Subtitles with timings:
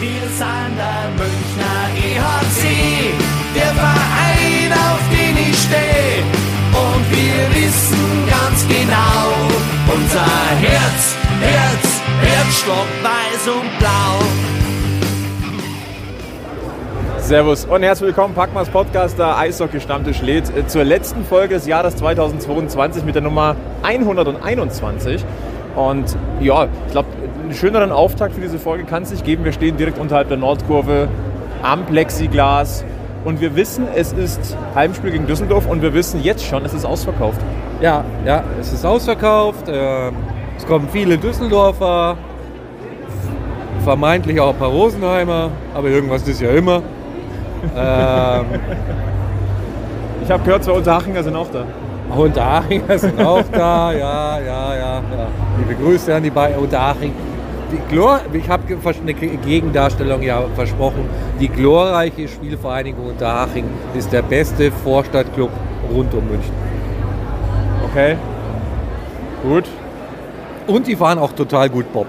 [0.00, 2.62] Wir sind der Münchner EHC,
[3.52, 6.22] der Verein, auf den ich stehe.
[6.70, 9.34] Und wir wissen ganz genau,
[9.92, 10.30] unser
[10.60, 14.38] Herz, Herz, Herzstock weiß und blau.
[17.18, 21.96] Servus und herzlich willkommen, Packmas Podcast, der Eishockey-Stammtisch lädt äh, zur letzten Folge des Jahres
[21.96, 25.24] 2022 mit der Nummer 121.
[25.76, 27.08] Und ja, ich glaube,
[27.42, 29.44] einen schöneren Auftakt für diese Folge kann es nicht geben.
[29.44, 31.08] Wir stehen direkt unterhalb der Nordkurve
[31.62, 32.84] am Plexiglas
[33.24, 36.84] und wir wissen, es ist Heimspiel gegen Düsseldorf und wir wissen jetzt schon, es ist
[36.84, 37.40] ausverkauft.
[37.80, 39.66] Ja, ja, es ist ausverkauft.
[39.68, 40.14] ähm,
[40.56, 42.16] Es kommen viele Düsseldorfer,
[43.84, 46.82] vermeintlich auch ein paar Rosenheimer, aber irgendwas ist ja immer.
[47.76, 48.44] ähm,
[50.24, 51.64] Ich habe gehört, zwei Unterhachinger sind auch da.
[52.16, 54.94] Unterhachinger sind auch da, ja, ja, ja.
[54.96, 55.02] ja.
[55.58, 57.12] Liebe Grüße an die beiden Unterhaching.
[57.70, 58.62] Die Glor ich habe
[59.02, 61.08] eine Gegendarstellung ja versprochen.
[61.38, 63.64] Die glorreiche Spielvereinigung Unterhaching
[63.94, 65.50] ist der beste Vorstadtclub
[65.92, 66.52] rund um München.
[67.90, 68.16] Okay.
[69.42, 69.64] Gut.
[70.66, 72.06] Und die fahren auch total gut Bob.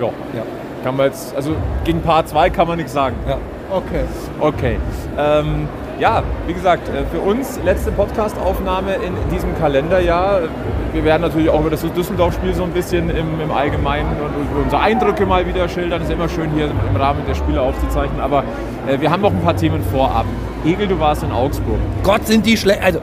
[0.00, 0.06] Ja.
[0.06, 0.42] Ja.
[0.82, 1.54] Kann man jetzt, also
[1.84, 3.16] gegen Paar 2 kann man nichts sagen.
[3.28, 3.38] Ja.
[3.70, 4.04] Okay.
[4.40, 4.76] Okay.
[5.16, 10.42] Ähm, ja, wie gesagt, äh, für uns letzte Podcast-Aufnahme in diesem Kalenderjahr.
[10.92, 14.80] Wir werden natürlich auch über das Düsseldorf-Spiel so ein bisschen im, im Allgemeinen und unsere
[14.80, 16.02] Eindrücke mal wieder schildern.
[16.02, 18.20] Ist immer schön hier im Rahmen der Spiele aufzuzeichnen.
[18.20, 18.44] Aber
[18.86, 20.24] äh, wir haben noch ein paar Themen vorab.
[20.64, 21.78] Egel, du warst in Augsburg.
[22.02, 22.82] Gott, sind die schlecht.
[22.82, 23.00] Also,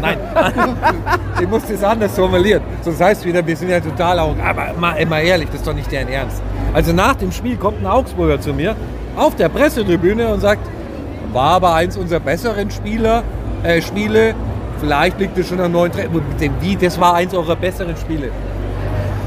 [0.00, 0.18] nein.
[1.40, 2.62] ich muss das anders formulieren.
[2.82, 4.34] Sonst heißt es wieder, wir sind ja total auch.
[4.44, 6.42] Aber mal, mal ehrlich, das ist doch nicht deren Ernst.
[6.74, 8.74] Also nach dem Spiel kommt ein Augsburger zu mir
[9.16, 10.66] auf der Pressetribüne und sagt,
[11.32, 13.22] war aber eins unserer besseren Spieler,
[13.62, 14.34] äh, Spiele.
[14.80, 16.10] Vielleicht liegt es schon am neuen Trainer.
[16.60, 18.30] Wie, das war eins eurer besseren Spiele.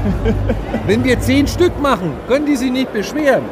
[0.86, 3.42] Wenn wir zehn Stück machen, können die sich nicht beschweren.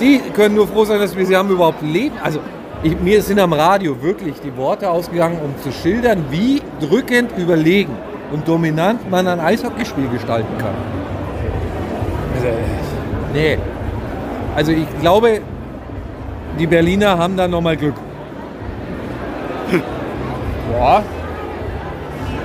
[0.00, 2.16] Die können nur froh sein, dass wir sie haben überhaupt leben.
[2.22, 2.40] Also
[2.82, 7.94] ich, mir sind am Radio wirklich die Worte ausgegangen, um zu schildern, wie drückend überlegen
[8.32, 10.74] und dominant man ein Eishockeyspiel gestalten kann.
[12.36, 12.48] Also,
[13.34, 13.58] nee.
[14.56, 15.40] Also ich glaube,
[16.58, 17.94] die Berliner haben da nochmal Glück.
[20.70, 21.02] Boah.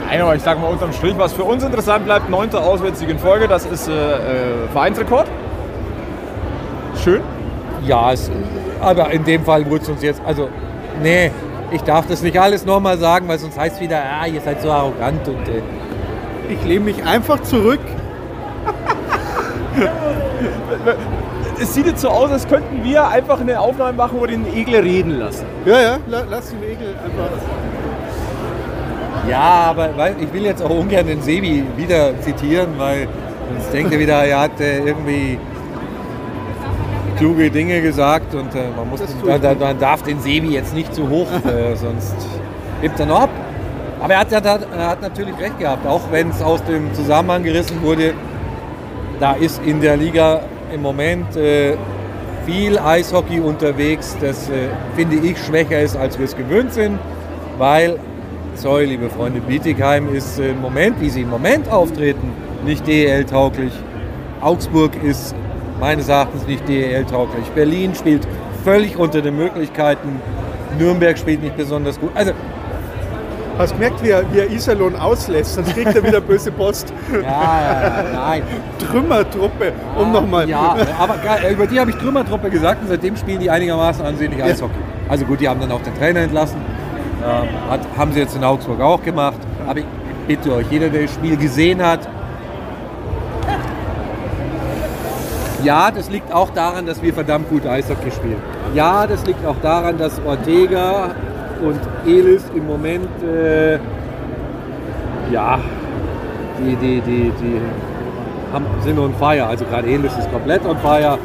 [0.08, 3.20] Nein, aber ich sag mal unterm Strich, was für uns interessant bleibt, neunter Auswärtssieg in
[3.20, 5.28] Folge, das ist äh, äh, Vereinsrekord.
[7.04, 7.22] Schön.
[7.86, 8.32] Ja, es,
[8.82, 10.50] aber in dem Fall wurde es uns jetzt, also
[11.02, 11.32] nee,
[11.72, 14.62] ich darf das nicht alles nochmal sagen, weil sonst heißt es wieder, ah, ihr seid
[14.62, 15.62] so arrogant und äh,
[16.50, 17.80] Ich lehne mich einfach zurück.
[21.62, 24.46] Es sieht jetzt so aus, als könnten wir einfach eine Aufnahme machen, wo wir den
[24.54, 25.46] Egel reden lassen.
[25.66, 27.30] Ja, ja, la- lass den Egel einfach.
[29.30, 29.40] Ja,
[29.70, 33.08] aber weil, ich will jetzt auch ungern den Sebi wieder zitieren, weil
[33.60, 35.40] ich denke wieder, er hat äh, irgendwie
[37.18, 40.94] kluge Dinge gesagt und äh, man, muss, den, man, man darf den Sebi jetzt nicht
[40.94, 42.16] zu hoch, äh, sonst
[42.82, 43.30] gibt er noch ab.
[44.02, 46.94] Aber er hat, er, hat, er hat natürlich recht gehabt, auch wenn es aus dem
[46.94, 48.14] Zusammenhang gerissen wurde.
[49.20, 50.42] Da ist in der Liga
[50.76, 51.76] im Moment äh,
[52.46, 57.00] viel Eishockey unterwegs, das äh, finde ich schwächer ist, als wir es gewöhnt sind,
[57.58, 57.98] weil
[58.56, 62.32] sorry, liebe Freunde, Bietigheim ist äh, im Moment, wie sie im Moment auftreten,
[62.66, 63.74] nicht DEL-tauglich.
[64.42, 65.34] Augsburg ist
[65.80, 67.46] meines Erachtens nicht DEL-tauglich.
[67.56, 68.28] Berlin spielt
[68.64, 70.20] völlig unter den Möglichkeiten.
[70.78, 72.12] Nürnberg spielt nicht besonders gut.
[72.16, 72.32] Also,
[73.58, 75.56] Hast du gemerkt, wie er, wie er Iserlohn auslässt?
[75.56, 76.92] Sonst kriegt er wieder böse Post.
[77.14, 78.44] ja, ja, nein.
[78.80, 80.50] Trümmertruppe, um nochmal.
[80.50, 84.40] Ja, aber ge- über die habe ich Trümmertruppe gesagt und seitdem spielen die einigermaßen ansehnlich
[84.40, 84.46] Ja.
[84.48, 84.74] Eishockey.
[85.08, 86.58] Also gut, die haben dann auch den Trainer entlassen.
[87.24, 89.38] Ähm, hat, haben sie jetzt in Augsburg auch gemacht.
[89.66, 89.86] Aber ich
[90.28, 92.02] bitte euch, jeder, der das Spiel gesehen hat,
[95.64, 98.38] ja, das liegt auch daran, dass wir verdammt gut Eishockey spielen.
[98.76, 101.12] Ja, das liegt auch daran, dass Ortega
[101.62, 103.80] und Elis im Moment, äh,
[105.32, 105.60] ja,
[106.60, 107.62] die, die, die, die
[108.54, 109.48] haben, sind on fire.
[109.48, 111.18] Also gerade Elis ist komplett on fire.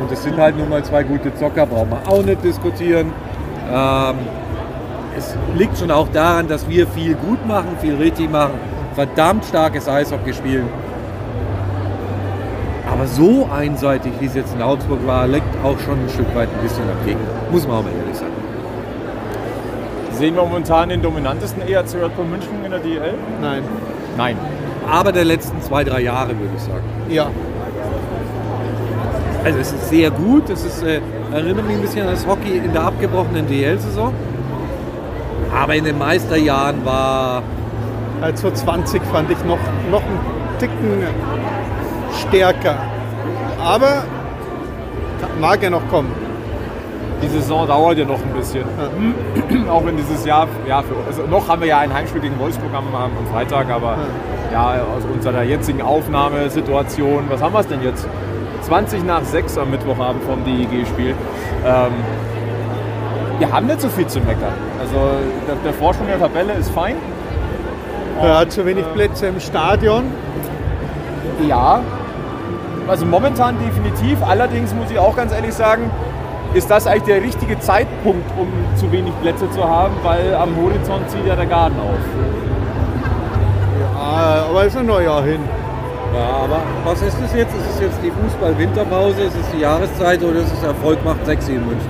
[0.00, 3.12] Und es sind halt nun mal zwei gute Zocker, brauchen wir auch nicht diskutieren.
[3.72, 4.16] Ähm,
[5.16, 8.54] es liegt schon auch daran, dass wir viel gut machen, viel richtig machen,
[8.94, 10.68] verdammt starkes Eishockey spielen.
[12.90, 16.48] Aber so einseitig, wie es jetzt in Augsburg war, liegt auch schon ein Stück weit
[16.48, 17.22] ein bisschen am Gegner.
[17.50, 18.43] Muss man auch mal ehrlich sagen.
[20.18, 23.14] Sehen wir momentan den dominantesten ERC Red Bull München in der DL?
[23.40, 23.62] Nein.
[24.16, 24.36] Nein.
[24.88, 26.84] Aber der letzten zwei, drei Jahre würde ich sagen.
[27.08, 27.30] Ja.
[29.44, 30.48] Also es ist sehr gut.
[30.50, 31.00] Es ist, äh,
[31.32, 34.12] erinnert mich ein bisschen an das Hockey in der abgebrochenen DL-Saison.
[35.52, 37.42] Aber in den Meisterjahren war
[38.20, 39.58] Also 20 fand ich noch,
[39.90, 40.18] noch einen
[40.58, 41.02] Ticken
[42.20, 42.76] stärker.
[43.62, 44.04] Aber
[45.40, 46.23] mag ja noch kommen.
[47.24, 48.64] Die Saison dauert ja noch ein bisschen.
[49.70, 52.74] Auch wenn dieses Jahr, ja, für, also noch haben wir ja ein Heimspiel gegen Wolfsburg
[52.74, 53.96] am, am Freitag, aber
[54.52, 58.06] ja, aus unserer jetzigen Aufnahmesituation, was haben wir es denn jetzt?
[58.62, 61.14] 20 nach 6 am Mittwochabend vom DEG-Spiel.
[61.64, 61.92] Ähm,
[63.38, 64.52] wir haben nicht so viel zu meckern.
[64.80, 64.94] Also
[65.48, 66.96] der, der Vorsprung der Tabelle ist fein.
[68.20, 70.04] Er hat zu wenig Plätze im Stadion.
[71.48, 71.80] Ja,
[72.86, 74.22] also momentan definitiv.
[74.22, 75.90] Allerdings muss ich auch ganz ehrlich sagen,
[76.54, 81.10] ist das eigentlich der richtige Zeitpunkt, um zu wenig Plätze zu haben, weil am Horizont
[81.10, 81.98] zieht ja der Garten auf.
[83.92, 85.40] Ja, aber ist ein Neujahr hin.
[86.14, 87.52] Ja, aber was ist es jetzt?
[87.56, 89.22] Ist es jetzt die Fußball-Winterpause?
[89.22, 91.88] Ist es die Jahreszeit oder ist es Erfolg macht sexy in München?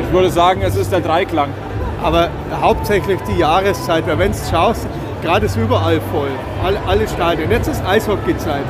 [0.00, 1.48] Ich würde sagen, es ist der Dreiklang.
[2.00, 2.28] Aber
[2.60, 4.86] hauptsächlich die Jahreszeit, weil wenn du schaust,
[5.22, 6.28] gerade ist überall voll.
[6.64, 7.50] Alle, alle Stadien.
[7.50, 8.62] Jetzt ist Eishockey-Zeit.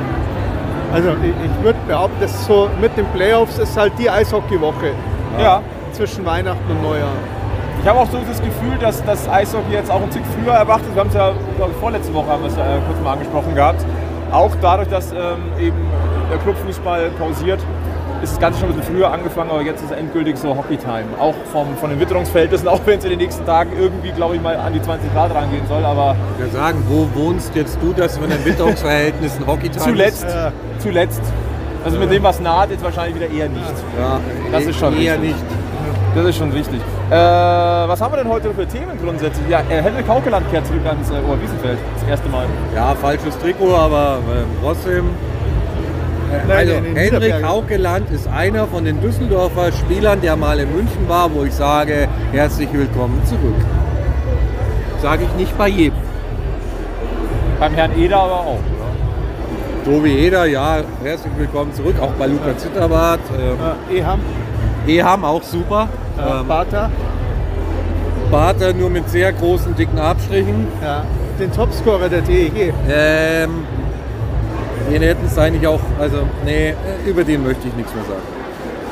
[0.91, 4.93] Also ich, ich würde behaupten, dass so mit den Playoffs ist halt die Eishockey-Woche
[5.39, 5.61] Ja.
[5.91, 7.09] zwischen Weihnachten und Neujahr.
[7.81, 10.81] Ich habe auch so das Gefühl, dass das Eishockey jetzt auch ein Tick früher erwacht
[10.81, 10.95] ist.
[10.95, 13.53] Wir haben es ja, glaube ich, vorletzte Woche haben wir es äh, kurz mal angesprochen
[13.53, 13.85] gehabt.
[14.31, 15.17] Auch dadurch, dass ähm,
[15.59, 15.77] eben
[16.31, 17.59] der Clubfußball pausiert,
[18.23, 21.05] ist das Ganze schon ein bisschen früher angefangen, aber jetzt ist endgültig so Hockey-Time.
[21.19, 24.41] Auch vom, von den Witterungsverhältnissen, auch wenn es in den nächsten Tagen irgendwie, glaube ich,
[24.41, 25.85] mal an die 20 Grad rangehen soll.
[25.85, 30.25] Aber Ich würde sagen, wo wohnst jetzt du, dass von den Witterungsverhältnissen hockey zuletzt,
[30.79, 31.21] zuletzt,
[31.85, 33.73] also mit dem, was naht, jetzt wahrscheinlich wieder eher nicht.
[33.99, 34.19] Ja,
[34.51, 35.29] Das ist schon eher richtig.
[35.31, 35.45] nicht.
[36.15, 36.79] Das ist schon richtig.
[37.09, 39.47] Äh, was haben wir denn heute für Themen grundsätzlich?
[39.49, 41.77] Ja, äh, Henrik Haukeland kehrt zurück ans äh, Oberwiesenfeld.
[41.99, 42.45] Das erste Mal.
[42.73, 45.05] Ja, falsches Trikot, aber ähm, trotzdem.
[45.05, 47.45] Äh, Nein, also, nein, in Henrik.
[47.45, 52.07] Haukeland ist einer von den Düsseldorfer Spielern, der mal in München war, wo ich sage,
[52.31, 53.53] herzlich willkommen zurück.
[55.01, 55.99] Sage ich nicht bei jedem.
[57.59, 58.59] Beim Herrn Eder aber auch.
[59.85, 61.95] Tobi Eder, ja, herzlich willkommen zurück.
[62.01, 63.19] Auch bei Luca Zitterbart.
[63.37, 63.57] Ähm,
[63.91, 64.19] Äh, Eham,
[64.87, 65.87] Eham auch super.
[66.17, 66.89] äh, Bata,
[68.31, 70.67] Barter nur mit sehr großen, dicken Abstrichen.
[70.83, 71.03] ja,
[71.39, 72.73] den Topscorer der DEG.
[72.89, 73.65] Ähm,
[74.91, 76.73] den hätten es eigentlich auch, also, nee, äh,
[77.09, 78.21] über den möchte ich nichts mehr sagen.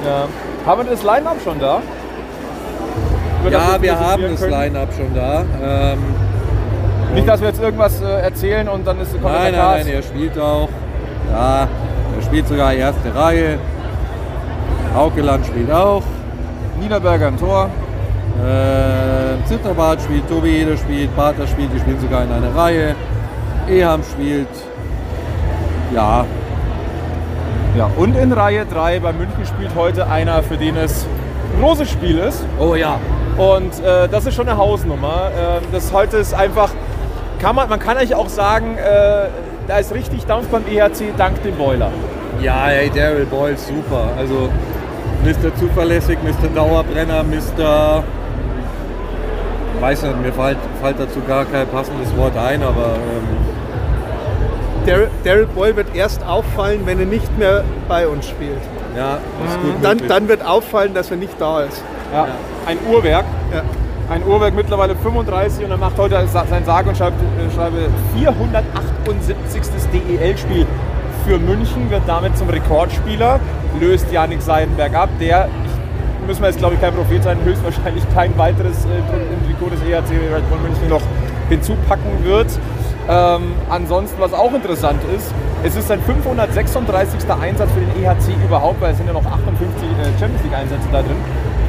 [0.06, 0.28] Ja.
[0.69, 1.81] Haben wir das Line-Up schon da?
[3.42, 4.42] Über Ja, wir haben das?
[4.42, 5.44] Line-Up schon da.
[5.63, 6.00] Ähm,
[7.16, 10.01] Nicht, dass wir jetzt irgendwas äh, erzählen und dann ist kommt nein, nein, nein, er
[10.04, 10.69] spielt auch.
[11.31, 11.68] Ja,
[12.16, 13.58] er spielt sogar erste Reihe.
[14.96, 16.04] Haukeland spielt auch.
[16.80, 17.70] Niederberger im Tor.
[18.40, 22.96] Äh, Zitterbart spielt, Tobi Eder spielt, Barter spielt, die spielen sogar in einer Reihe.
[23.70, 24.48] Eham spielt.
[25.94, 26.25] Ja,
[27.78, 31.06] Ja, und in Reihe 3 bei München spielt heute einer, für den es
[31.56, 32.46] ein großes Spiel ist.
[32.60, 33.00] oh ja.
[33.38, 35.31] Und äh, das ist schon eine Hausnummer.
[35.36, 36.69] Ähm, das heute ist einfach,
[37.40, 39.28] kann man, man kann eigentlich auch sagen, äh,
[39.68, 41.89] da ist richtig Dampf beim EHC dank dem Boiler.
[42.42, 44.10] Ja, ey, Daryl Boyle, super.
[44.18, 44.50] Also
[45.24, 45.56] Mr.
[45.57, 46.50] Zuverlässig, Mr.
[46.54, 48.04] Dauerbrenner, Mr.
[49.80, 53.38] Weiß nicht, mir fällt, fällt dazu gar kein passendes Wort ein, aber ähm,
[54.86, 58.57] Dar- Daryl Boyle wird erst auffallen, wenn er nicht mehr bei uns spielt.
[58.98, 60.09] ja, ist gut Dann, möglich.
[60.09, 61.81] dann wird auffallen, dass er nicht da ist.
[62.13, 62.27] Ja.
[62.66, 63.25] Ein Uhrwerk.
[63.54, 63.62] Ja.
[64.10, 67.16] Ein Uhrwerk mittlerweile 35 und er macht heute sein sage und schreibe,
[67.56, 69.62] schreibe 478.
[69.94, 70.66] DEL-Spiel
[71.26, 73.40] für München, wird damit zum Rekordspieler,
[73.80, 78.04] löst Janik Seidenberg ab, der, ich, müssen wir jetzt glaube ich kein Prophet sein, höchstwahrscheinlich
[78.14, 81.02] kein weiteres äh, im Trikot des EHC Red Bull München noch
[81.50, 82.48] hinzupacken wird.
[83.10, 85.33] Ähm, ansonsten, was auch interessant ist,
[85.64, 87.30] es ist sein 536.
[87.42, 90.88] Einsatz für den EHC überhaupt, weil es sind ja noch 58 äh, Champions League Einsätze
[90.92, 91.16] da drin.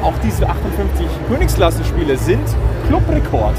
[0.05, 2.45] Auch diese 58 Königsklasse-Spiele sind
[2.87, 3.55] Clubrekord.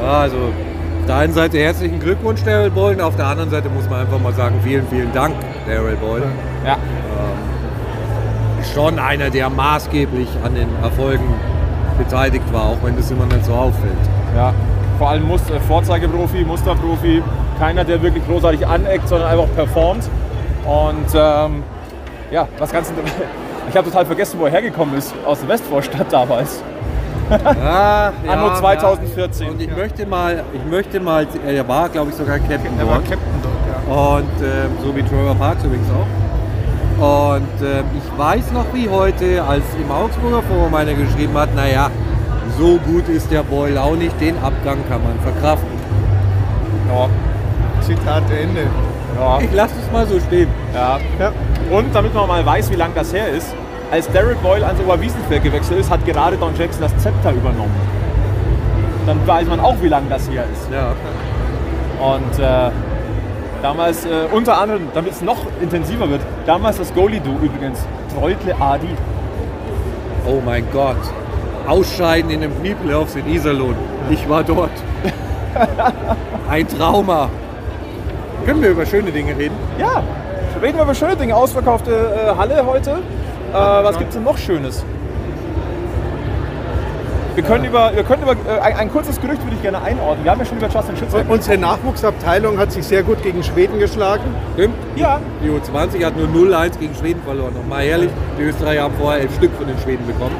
[0.00, 3.90] Ja, also auf der einen Seite herzlichen Glückwunsch, Daryl Boyle, auf der anderen Seite muss
[3.90, 5.34] man einfach mal sagen, vielen, vielen Dank,
[5.66, 6.26] Daryl Boyle.
[6.64, 6.76] Ja.
[8.72, 11.24] Schon einer, der maßgeblich an den Erfolgen
[11.98, 13.92] beteiligt war, auch wenn das immer nicht so auffällt.
[14.36, 14.54] ja.
[14.98, 17.20] Vor allem Must äh, Vorzeigeprofi, Musterprofi,
[17.58, 20.08] keiner, der wirklich großartig aneckt, sondern einfach performt.
[20.64, 21.64] Und ähm,
[22.30, 22.92] ja, was ganz
[23.68, 25.12] Ich habe total vergessen, wo er hergekommen ist.
[25.26, 26.62] Aus der Westvorstadt damals.
[27.30, 29.50] Ja, Anno 2014.
[29.50, 32.94] Und ich möchte mal, ich möchte mal, er war glaube ich sogar Captain Er war
[32.94, 33.10] dort.
[33.10, 34.16] Captain dort, ja.
[34.16, 37.36] Und ähm, so wie Trevor Parks übrigens auch.
[37.36, 41.90] Und ähm, ich weiß noch wie heute, als im Augsburger Forum einer geschrieben hat, naja,
[42.58, 45.68] so gut ist der Boyle auch nicht, den Abgang kann man verkraften.
[46.88, 47.08] Ja.
[47.82, 48.68] Zitat Ende.
[49.18, 49.40] Ja.
[49.40, 50.48] Ich lasse es mal so stehen.
[50.74, 50.98] Ja.
[51.18, 51.32] Ja.
[51.70, 53.54] Und damit man mal weiß, wie lange das her ist,
[53.90, 57.74] als Daryl Boyle ans Oberwiesenfeld gewechselt ist, hat gerade Don Jackson das Zepter übernommen.
[59.06, 60.70] Dann weiß man auch, wie lange das her ist.
[60.70, 60.94] Ja.
[62.04, 62.70] Und äh,
[63.62, 67.80] damals, äh, unter anderem, damit es noch intensiver wird, damals das Goalie-Du übrigens,
[68.20, 68.94] Reutle Adi.
[70.26, 70.96] Oh mein Gott.
[71.66, 73.74] Ausscheiden in den Pre-Playoffs in Iserlohn.
[74.10, 74.70] Ich war dort.
[76.50, 77.30] Ein Trauma.
[78.46, 79.54] Können wir über schöne Dinge reden?
[79.78, 80.02] Ja,
[80.60, 81.36] reden wir über schöne Dinge.
[81.36, 82.90] Ausverkaufte äh, Halle heute.
[82.90, 84.84] Äh, was gibt es denn noch Schönes?
[87.34, 90.24] Wir können über, wir können über äh, ein, ein kurzes Gerücht würde ich gerne einordnen.
[90.24, 93.44] Wir haben ja schon über Justin Schütz Und Unsere Nachwuchsabteilung hat sich sehr gut gegen
[93.44, 94.24] Schweden geschlagen.
[94.54, 94.74] Stimmt?
[94.96, 95.20] Ja.
[95.44, 97.54] Die U20 hat nur 0-1 gegen Schweden verloren.
[97.54, 100.34] Nochmal ehrlich, die Österreicher haben vorher elf Stück von den Schweden bekommen.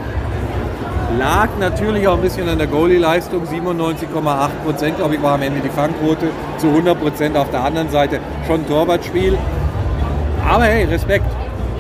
[1.17, 3.43] Lag natürlich auch ein bisschen an der Goalie-Leistung.
[3.45, 6.29] 97,8 Prozent, glaube ich, war am Ende die Fangquote.
[6.59, 9.39] Zu 100 Prozent auf der anderen Seite schon Torwartspiel.
[10.47, 11.25] Aber hey, Respekt.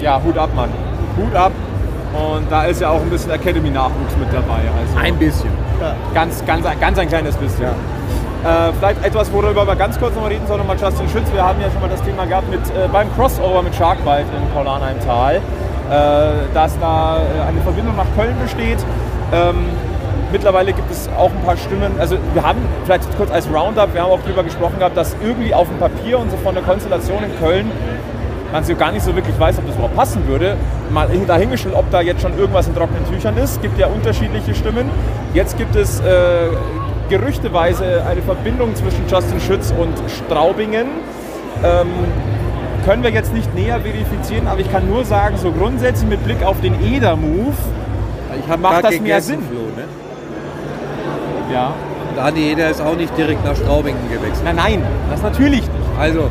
[0.00, 0.70] Ja, Hut ab, Mann.
[1.16, 1.52] Hut ab.
[2.14, 4.60] Und da ist ja auch ein bisschen Academy-Nachwuchs mit dabei.
[4.80, 5.50] Also Ein bisschen.
[6.14, 7.66] ganz, ganz, ganz ein kleines bisschen.
[8.44, 11.30] Äh, vielleicht etwas, worüber wir ganz kurz noch mal reden sollen, nochmal Justin Schütz.
[11.32, 14.54] Wir haben ja schon mal das Thema gehabt mit, äh, beim Crossover mit Sharkbite in
[14.54, 15.40] Paulanheim-Tal, äh,
[16.54, 18.78] dass da äh, eine Verbindung nach Köln besteht.
[19.32, 19.66] Ähm,
[20.32, 21.92] mittlerweile gibt es auch ein paar Stimmen.
[21.98, 25.54] Also wir haben vielleicht kurz als Roundup, wir haben auch darüber gesprochen gehabt, dass irgendwie
[25.54, 27.70] auf dem Papier und so von der Konstellation in Köln
[28.52, 30.56] man so gar nicht so wirklich weiß, ob das überhaupt passen würde.
[30.90, 33.56] Mal dahingestellt, ob da jetzt schon irgendwas in trockenen Tüchern ist.
[33.56, 34.90] Es gibt ja unterschiedliche Stimmen.
[35.34, 36.04] Jetzt gibt es äh,
[37.10, 40.86] gerüchteweise eine Verbindung zwischen Justin Schütz und Straubingen.
[41.62, 41.88] Ähm,
[42.84, 46.42] können wir jetzt nicht näher verifizieren, aber ich kann nur sagen, so grundsätzlich mit Blick
[46.42, 47.52] auf den Eder-Move,
[48.36, 49.40] Ich habe Macht das mehr Sinn?
[49.42, 49.84] Flo, ne?
[51.52, 51.72] ja.
[52.10, 54.44] Und Adi Eder ist auch nicht direkt nach Straubingen gewechselt.
[54.44, 55.70] Nein, nein, das natürlich nicht.
[55.98, 56.30] Also,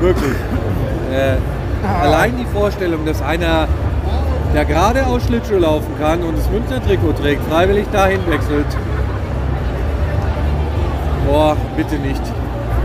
[0.00, 0.34] wirklich.
[1.10, 1.38] Äh,
[2.02, 3.66] allein die Vorstellung, dass einer,
[4.52, 8.66] der gerade aus Schlittschuh laufen kann und das Münchner Trikot trägt, freiwillig dahin wechselt.
[11.26, 12.20] Boah, bitte nicht.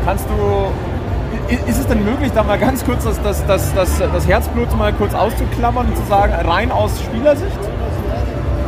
[0.06, 1.54] Kannst du.
[1.70, 4.94] Ist es denn möglich, da mal ganz kurz das, das, das, das, das Herzblut mal
[4.94, 7.60] kurz auszuklammern und zu sagen, rein aus Spielersicht?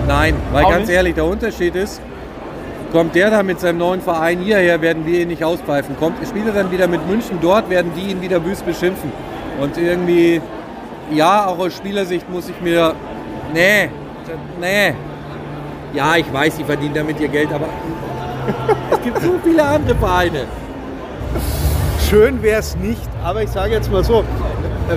[0.07, 0.95] Nein, weil Auch ganz nicht?
[0.95, 2.01] ehrlich, der Unterschied ist,
[2.91, 5.97] kommt der da mit seinem neuen Verein hierher, werden wir ihn nicht auspfeifen.
[5.97, 9.11] Kommt, spielt er dann wieder mit München dort, werden die ihn wieder wüst beschimpfen.
[9.59, 10.41] Und irgendwie,
[11.11, 12.93] ja, auch aus Spielersicht muss ich mir,
[13.53, 13.89] nee,
[14.59, 14.93] nee.
[15.93, 17.67] Ja, ich weiß, sie verdienen damit ihr Geld, aber
[18.91, 20.41] es gibt so viele andere Vereine.
[22.09, 24.23] Schön wäre es nicht, aber ich sage jetzt mal so,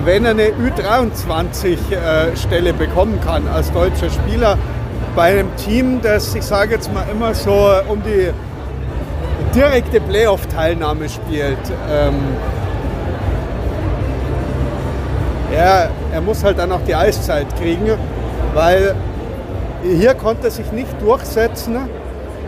[0.05, 4.57] wenn er eine Ü23-Stelle bekommen kann als deutscher Spieler
[5.19, 7.51] bei einem Team, das, ich sage jetzt mal immer so,
[7.89, 8.29] um die
[9.53, 11.57] direkte Playoff-Teilnahme spielt,
[11.91, 12.15] ähm,
[15.53, 17.91] ja, er muss halt dann auch die Eiszeit kriegen,
[18.53, 18.95] weil
[19.83, 21.75] hier konnte er sich nicht durchsetzen.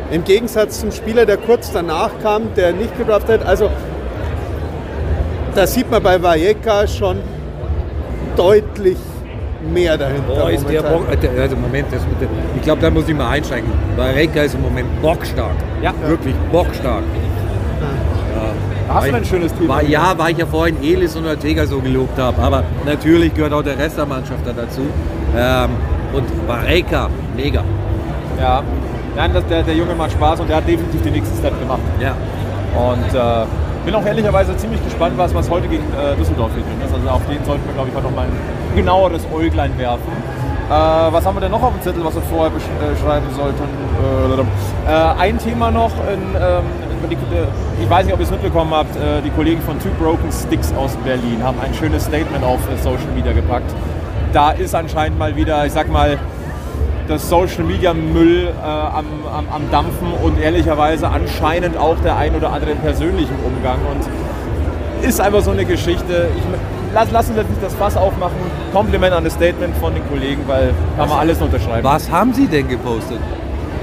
[0.09, 3.47] Im Gegensatz zum Spieler, der kurz danach kam, der nicht gedraftet hat.
[3.49, 3.69] Also
[5.55, 7.17] da sieht man bei Valleca schon
[8.37, 8.95] deutlich
[9.63, 10.21] mehr dahinter.
[10.27, 10.81] Boah, ist der.
[10.83, 11.05] Bock,
[11.39, 13.69] also Moment, das, mit der- ich glaube, da muss ich mal einsteigen.
[13.95, 15.55] Weil Renka ist im Moment bockstark.
[15.81, 15.93] Ja.
[16.05, 17.03] Wirklich bockstark.
[18.93, 19.67] Hast du War ein schönes Team?
[19.69, 22.41] War, ja, weil ich ja vorhin Elis und Ortega so gelobt habe.
[22.41, 24.81] Aber natürlich gehört auch der Rest der Mannschaft da dazu.
[25.37, 25.69] Ähm,
[26.13, 27.63] und Vareka, mega.
[28.37, 28.61] Ja.
[29.15, 31.79] Nein, das, der, der Junge macht Spaß und der hat definitiv den nächsten Step gemacht.
[32.01, 32.15] Ja.
[32.75, 33.45] Und äh,
[33.85, 36.93] bin auch ehrlicherweise ziemlich gespannt, was, was heute gegen äh, Düsseldorf ist.
[36.93, 40.11] Also auf den sollten wir, glaube ich, heute noch mal ein genaueres Äuglein werfen.
[40.69, 43.63] Äh, was haben wir denn noch auf dem Zettel, was wir vorher besch äh, sollten?
[44.01, 46.63] Äh, äh, ein Thema noch, in, ähm,
[47.09, 47.17] die,
[47.83, 50.73] ich weiß nicht, ob ihr es mitbekommen habt, äh, die Kollegen von Two Broken Sticks
[50.73, 53.69] aus Berlin haben ein schönes Statement auf Social Media gepackt.
[54.31, 56.17] Da ist anscheinend mal wieder, ich sag mal,
[57.11, 62.33] das Social Media Müll äh, am, am, am Dampfen und ehrlicherweise anscheinend auch der ein
[62.35, 63.79] oder andere im persönlichen Umgang.
[63.91, 66.29] Und ist einfach so eine Geschichte.
[66.35, 66.43] Ich,
[66.93, 68.35] lass, lassen wir nicht das Fass aufmachen.
[68.71, 71.83] Kompliment an das Statement von den Kollegen, weil kann man alles unterschreiben.
[71.83, 73.19] Was haben Sie denn gepostet?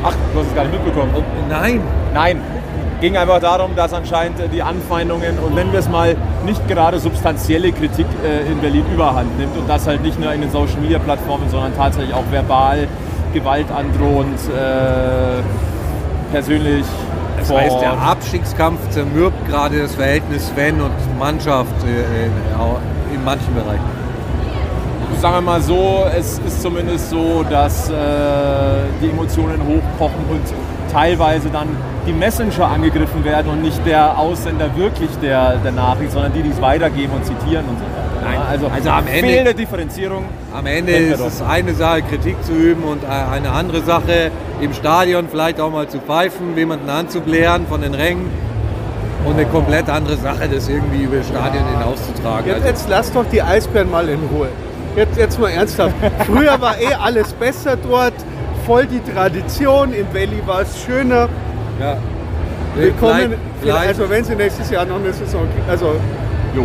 [0.02, 1.12] Ach, du hast es gar nicht mitbekommen.
[1.16, 1.80] Oh, nein.
[2.14, 2.40] Nein,
[3.00, 7.72] ging einfach darum, dass anscheinend die Anfeindungen und wenn wir es mal nicht gerade substanzielle
[7.72, 10.98] Kritik äh, in Berlin überhand nimmt und das halt nicht nur in den Social Media
[10.98, 12.88] Plattformen, sondern tatsächlich auch verbal,
[13.32, 15.42] Gewalt androhend, äh,
[16.32, 16.84] persönlich.
[17.38, 17.92] Das heißt, der.
[17.92, 22.78] Abstiegskampf zermürbt gerade das Verhältnis Fan und Mannschaft äh, in, auch
[23.14, 23.84] in manchen Bereichen.
[25.20, 27.92] Sagen wir mal so, es ist zumindest so, dass äh,
[29.02, 30.42] die Emotionen hochkochen und
[30.92, 31.68] teilweise dann
[32.06, 36.50] die Messenger angegriffen werden und nicht der Aussender wirklich der, der Nachricht, sondern die, die
[36.50, 37.97] es weitergeben und zitieren und so.
[38.22, 40.24] Nein, also, also am Ende- fehlende Differenzierung.
[40.54, 44.72] Am Ende wir ist es eine Sache, Kritik zu üben und eine andere Sache, im
[44.72, 48.30] Stadion vielleicht auch mal zu pfeifen, jemanden anzublähen von den Rängen.
[49.24, 52.46] Und eine komplett andere Sache, das irgendwie über das Stadion hinauszutragen.
[52.46, 54.48] Jetzt, Also, jetzt lass doch die Eisbären mal in Ruhe.
[54.96, 55.94] jetzt, jetzt mal ernsthaft.
[56.26, 58.14] Früher war eh alles besser dort,
[58.64, 59.92] voll die Tradition.
[59.92, 61.28] Im Valley war es schöner.
[61.80, 61.96] Ja.
[62.74, 65.68] Willkommen, Vielleicht- vielleicht- also wenn Sie nächstes Jahr noch eine Saison kriegen.
[65.68, 65.86] Also
[66.56, 66.64] Jo.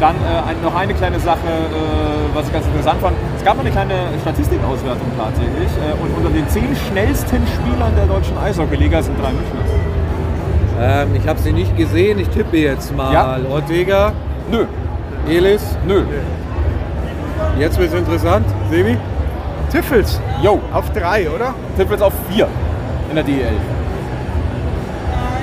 [0.00, 3.16] Dann äh, ein, noch eine kleine Sache, äh, was ich ganz interessant fand.
[3.38, 5.68] Es gab noch eine kleine Statistikauswertung tatsächlich.
[5.78, 9.60] Äh, und unter den zehn schnellsten Spielern der deutschen Eishockeyliga sind drei Münchner.
[10.78, 12.18] Ähm, ich habe sie nicht gesehen.
[12.18, 13.12] Ich tippe jetzt mal.
[13.12, 13.38] Ja.
[13.50, 14.12] Ortega,
[14.50, 14.66] Nö,
[15.28, 15.62] Elis.
[15.86, 16.02] nö.
[17.58, 18.46] Jetzt wird es interessant.
[18.70, 18.96] Sebi?
[19.70, 21.54] Tiffels Jo, auf drei, oder?
[21.78, 22.46] Jetzt auf vier
[23.08, 23.48] in der DEL.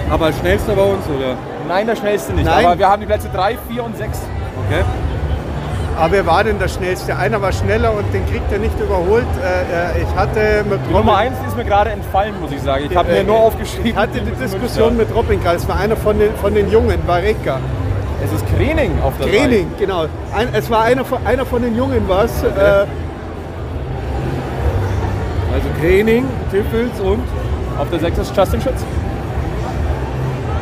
[0.10, 1.36] Aber schnellster bei uns, oder?
[1.68, 2.46] Nein, der schnellste nicht.
[2.46, 2.66] Nein.
[2.66, 4.20] Aber wir haben die Plätze 3, 4 und 6.
[4.68, 4.84] Okay.
[5.98, 7.16] Aber wer war denn der Schnellste?
[7.16, 9.28] Einer war schneller und den kriegt er nicht überholt.
[9.44, 12.86] Äh, äh, ich hatte mit Die Nummer 1 ist mir gerade entfallen, muss ich sagen.
[12.90, 13.86] Ich habe Äh, mir nur äh, aufgeschrieben.
[13.92, 14.32] Ich hatte die.
[14.44, 15.56] Diskussion mit Robin Karl.
[15.58, 17.60] Es war einer von den, von den Jungen, Vareka.
[18.26, 20.06] Es ist Krening auf der Training, genau.
[20.36, 22.42] Ein, es war einer von, einer von den Jungen, was?
[22.44, 22.48] Äh,
[25.54, 27.22] Also Training, Tiffels und.
[27.80, 28.84] Auf der 6 ist Justin Schütz.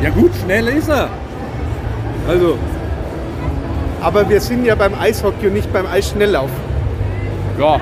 [0.02, 1.08] Ja gut, schnell ist er.
[2.28, 2.56] Also,
[4.02, 6.50] aber wir sind ja beim Eishockey und nicht beim Eisschnelllauf.
[7.58, 7.80] Ja,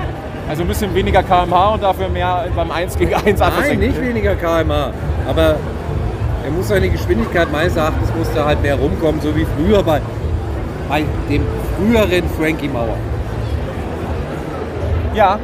[0.49, 4.35] also ein bisschen weniger kmh und dafür mehr beim 1 gegen 1 nein, nicht weniger
[4.35, 4.91] kmh.
[5.27, 5.55] Aber
[6.43, 10.01] er muss seine Geschwindigkeit meines Erachtens muss da halt mehr rumkommen, so wie früher bei,
[10.89, 11.43] bei dem
[11.77, 12.97] früheren Frankie Mauer.
[15.13, 15.39] Ja.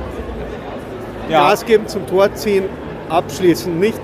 [1.29, 1.50] Ja.
[1.50, 2.65] Gas geben zum Tor ziehen,
[3.10, 3.79] abschließen.
[3.79, 4.00] Nicht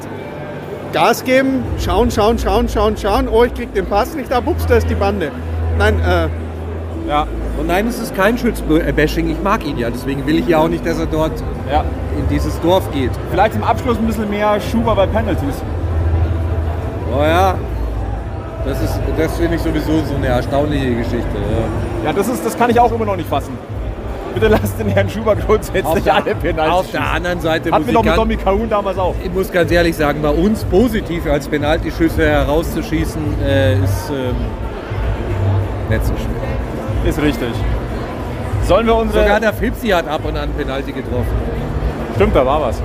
[0.91, 3.27] Gas geben, schauen, schauen, schauen, schauen, schauen.
[3.27, 4.43] Oh, ich krieg den Pass nicht ab.
[4.45, 5.31] Ups, da ist die Bande.
[5.77, 6.27] Nein, äh,
[7.07, 7.27] ja.
[7.59, 9.89] Und nein, es ist kein Schützbashing, ich mag ihn ja.
[9.89, 11.31] Deswegen will ich ja auch nicht, dass er dort
[11.71, 11.83] ja.
[12.17, 13.11] in dieses Dorf geht.
[13.31, 15.61] Vielleicht im Abschluss ein bisschen mehr Schuber bei Penalties.
[17.15, 17.55] Oh ja,
[18.65, 21.35] das, ist, das finde ich sowieso so eine erstaunliche Geschichte.
[21.35, 22.05] Ja.
[22.05, 23.57] Ja, das, ist, das kann ich auch immer noch nicht fassen.
[24.33, 28.03] Bitte lasst den Herrn Schuber grundsätzlich alle Penalties auf der anderen Seite Hatten wir doch
[28.03, 29.15] mit Domi Kahun damals auch.
[29.23, 34.35] ich muss ganz ehrlich sagen, bei uns positiv als Penaltyschüsse herauszuschießen, äh, ist ähm,
[35.89, 36.52] nicht so schwer.
[37.05, 37.49] Ist richtig.
[38.63, 39.23] Sollen wir unsere...
[39.23, 41.27] Sogar der Fipsi hat ab und an Penalty getroffen.
[42.15, 42.81] Stimmt, da war was.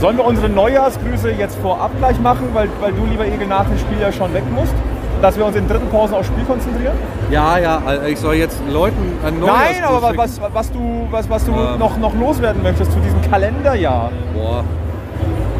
[0.00, 3.78] Sollen wir unsere Neujahrsgrüße jetzt vorab gleich machen, weil, weil du, lieber Egel, nach dem
[3.78, 4.74] Spiel ja schon weg musst?
[5.22, 6.94] Dass wir uns in dritten Pausen aufs Spiel konzentrieren?
[7.30, 11.44] Ja, ja, also ich soll jetzt Leuten an Nein, aber was, was, du, was, was
[11.44, 11.78] du Ähm.
[11.78, 14.10] noch, noch loswerden möchtest zu diesem Kalenderjahr.
[14.34, 14.64] Boah,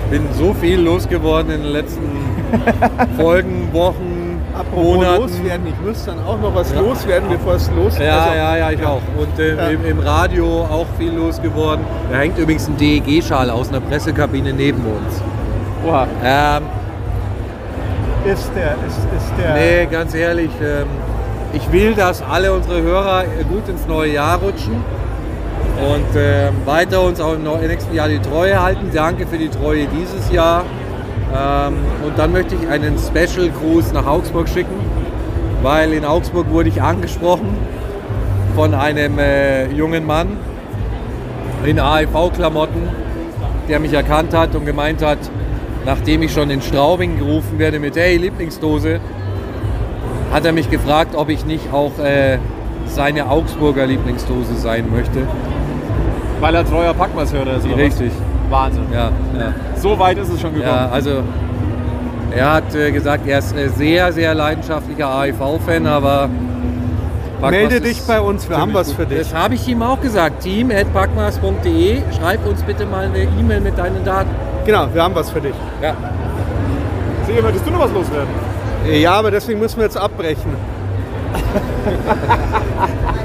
[0.05, 2.11] ich bin so viel losgeworden in den letzten
[3.17, 4.12] Folgen, Wochen,
[4.59, 5.23] apropos Monaten.
[5.23, 5.67] loswerden.
[5.67, 8.07] Ich muss dann auch noch was loswerden, bevor es losgeht.
[8.07, 9.01] Ja, Also, ja, ja, ich auch.
[9.19, 9.69] Und äh, Ja.
[9.69, 11.85] im, im Radio auch viel losgeworden.
[12.11, 15.23] Da hängt übrigens ein DEG-Schal aus einer Pressekabine neben uns.
[15.87, 16.07] Oha.
[16.25, 16.63] Ähm,
[18.25, 19.55] Ist der, ist, ist der.
[19.55, 20.87] nee, ganz ehrlich, ähm,
[21.53, 24.77] ich will, dass alle unsere Hörer äh, gut ins neue Jahr rutschen
[25.83, 28.91] und ähm, weiter uns auch im nächsten Jahr die Treue halten.
[28.95, 30.63] Danke für die Treue dieses Jahr.
[31.35, 34.75] Ähm, und dann möchte ich einen Special-Gruß nach Augsburg schicken,
[35.63, 37.57] weil in Augsburg wurde ich angesprochen
[38.55, 40.37] von einem äh, jungen Mann
[41.65, 42.89] in AIV-Klamotten,
[43.69, 45.19] der mich erkannt hat und gemeint hat,
[45.87, 49.01] nachdem ich schon in Straubing gerufen werde mit Hey Lieblingsdose,
[50.33, 52.39] hat er mich gefragt, ob ich nicht auch äh,
[52.87, 55.27] seine Augsburger Lieblingsdose sein möchte.
[56.41, 57.77] Weil er treuer Packmas-Hörer ist, oder
[58.11, 58.32] was?
[58.51, 58.85] Wahnsinn.
[58.93, 59.55] Ja, ja.
[59.77, 60.73] So weit ist es schon gekommen.
[60.73, 61.23] ja also
[62.35, 66.31] er hat äh, gesagt, er ist äh, sehr, sehr leidenschaftlicher AIV-Fan, aber
[67.41, 68.97] Packmas Melde dich bei uns, wir haben was gut.
[68.97, 69.19] für dich.
[69.19, 70.43] Das habe ich ihm auch gesagt.
[70.45, 72.03] Team.packmas.de.
[72.17, 74.31] Schreib uns bitte mal eine E-Mail mit deinen Daten.
[74.65, 75.55] Genau, wir haben was für dich.
[75.83, 75.97] Ja.
[77.27, 78.29] Sehe, möchtest du noch was loswerden?
[78.93, 80.55] Ja, aber deswegen müssen wir jetzt abbrechen.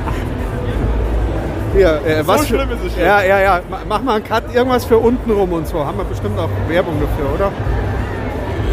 [1.77, 3.01] Hier, äh, So was für- schlimm ist es schon.
[3.03, 3.59] Ja, ja, ja.
[3.69, 5.85] Ma- Mach mal einen Cut, irgendwas für unten rum und so.
[5.85, 7.51] Haben wir bestimmt auch Werbung dafür, oder?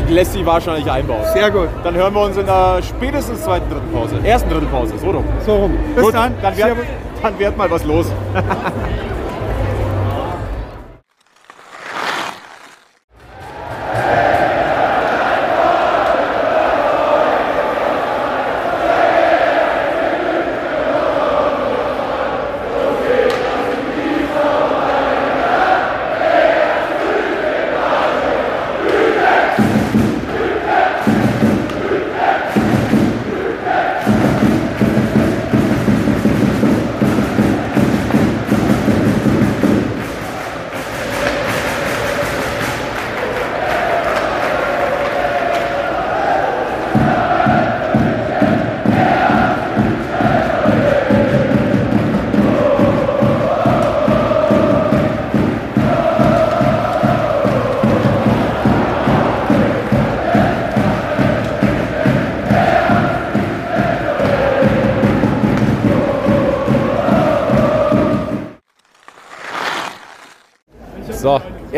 [0.08, 1.24] Lässt sich wahrscheinlich einbauen.
[1.32, 1.68] Sehr gut.
[1.82, 4.16] Dann hören wir uns in der spätestens zweiten Drittelpause.
[4.24, 5.24] Ersten Drittelpause, so rum.
[5.46, 5.74] So rum.
[5.94, 6.34] Bis Gut, dann.
[6.42, 6.68] Dann wird,
[7.22, 8.06] dann wird mal was los.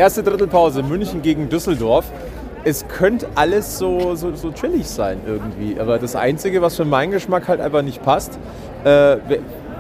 [0.07, 2.05] erste Drittelpause, München gegen Düsseldorf.
[2.63, 7.11] Es könnte alles so, so, so chillig sein irgendwie, aber das Einzige, was für meinen
[7.11, 8.39] Geschmack halt einfach nicht passt,
[8.85, 9.17] äh,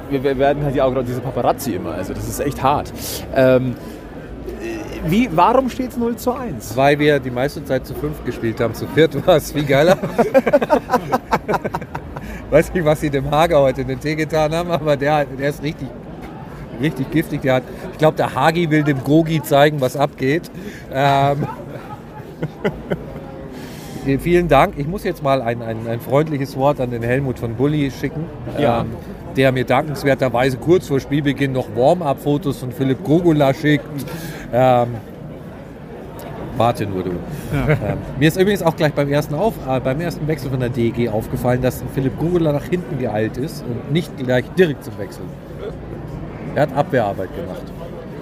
[0.08, 2.92] wir, wir werden halt ja auch gerade diese Paparazzi immer, also das ist echt hart.
[3.36, 3.76] Ähm,
[5.04, 6.76] wie, warum steht es 0 zu 1?
[6.76, 8.74] Weil wir die meiste Zeit zu fünf gespielt haben.
[8.74, 9.96] Zu viert war es viel geiler.
[12.50, 15.50] Weiß nicht, was sie dem Hager heute in den Tee getan haben, aber der, der
[15.50, 15.86] ist richtig,
[16.80, 17.42] richtig giftig.
[17.42, 17.62] Der hat,
[17.92, 20.50] ich glaube, der Hagi will dem Gogi zeigen, was abgeht.
[20.92, 21.46] Ähm,
[24.20, 24.74] vielen Dank.
[24.76, 28.24] Ich muss jetzt mal ein, ein, ein, freundliches Wort an den Helmut von Bulli schicken,
[28.58, 28.82] ja.
[28.82, 28.88] ähm,
[29.36, 33.84] der mir dankenswerterweise kurz vor Spielbeginn noch Warm-up-Fotos von Philipp Gogula schickt.
[34.52, 34.88] Ähm,
[36.56, 37.10] warte nur du.
[37.52, 37.68] Ja.
[37.68, 40.68] Ähm, mir ist übrigens auch gleich beim ersten, Auf, äh, beim ersten Wechsel von der
[40.68, 45.24] DEG aufgefallen, dass Philipp Gogula nach hinten geeilt ist und nicht gleich direkt zum Wechsel.
[46.56, 47.62] Er hat Abwehrarbeit gemacht.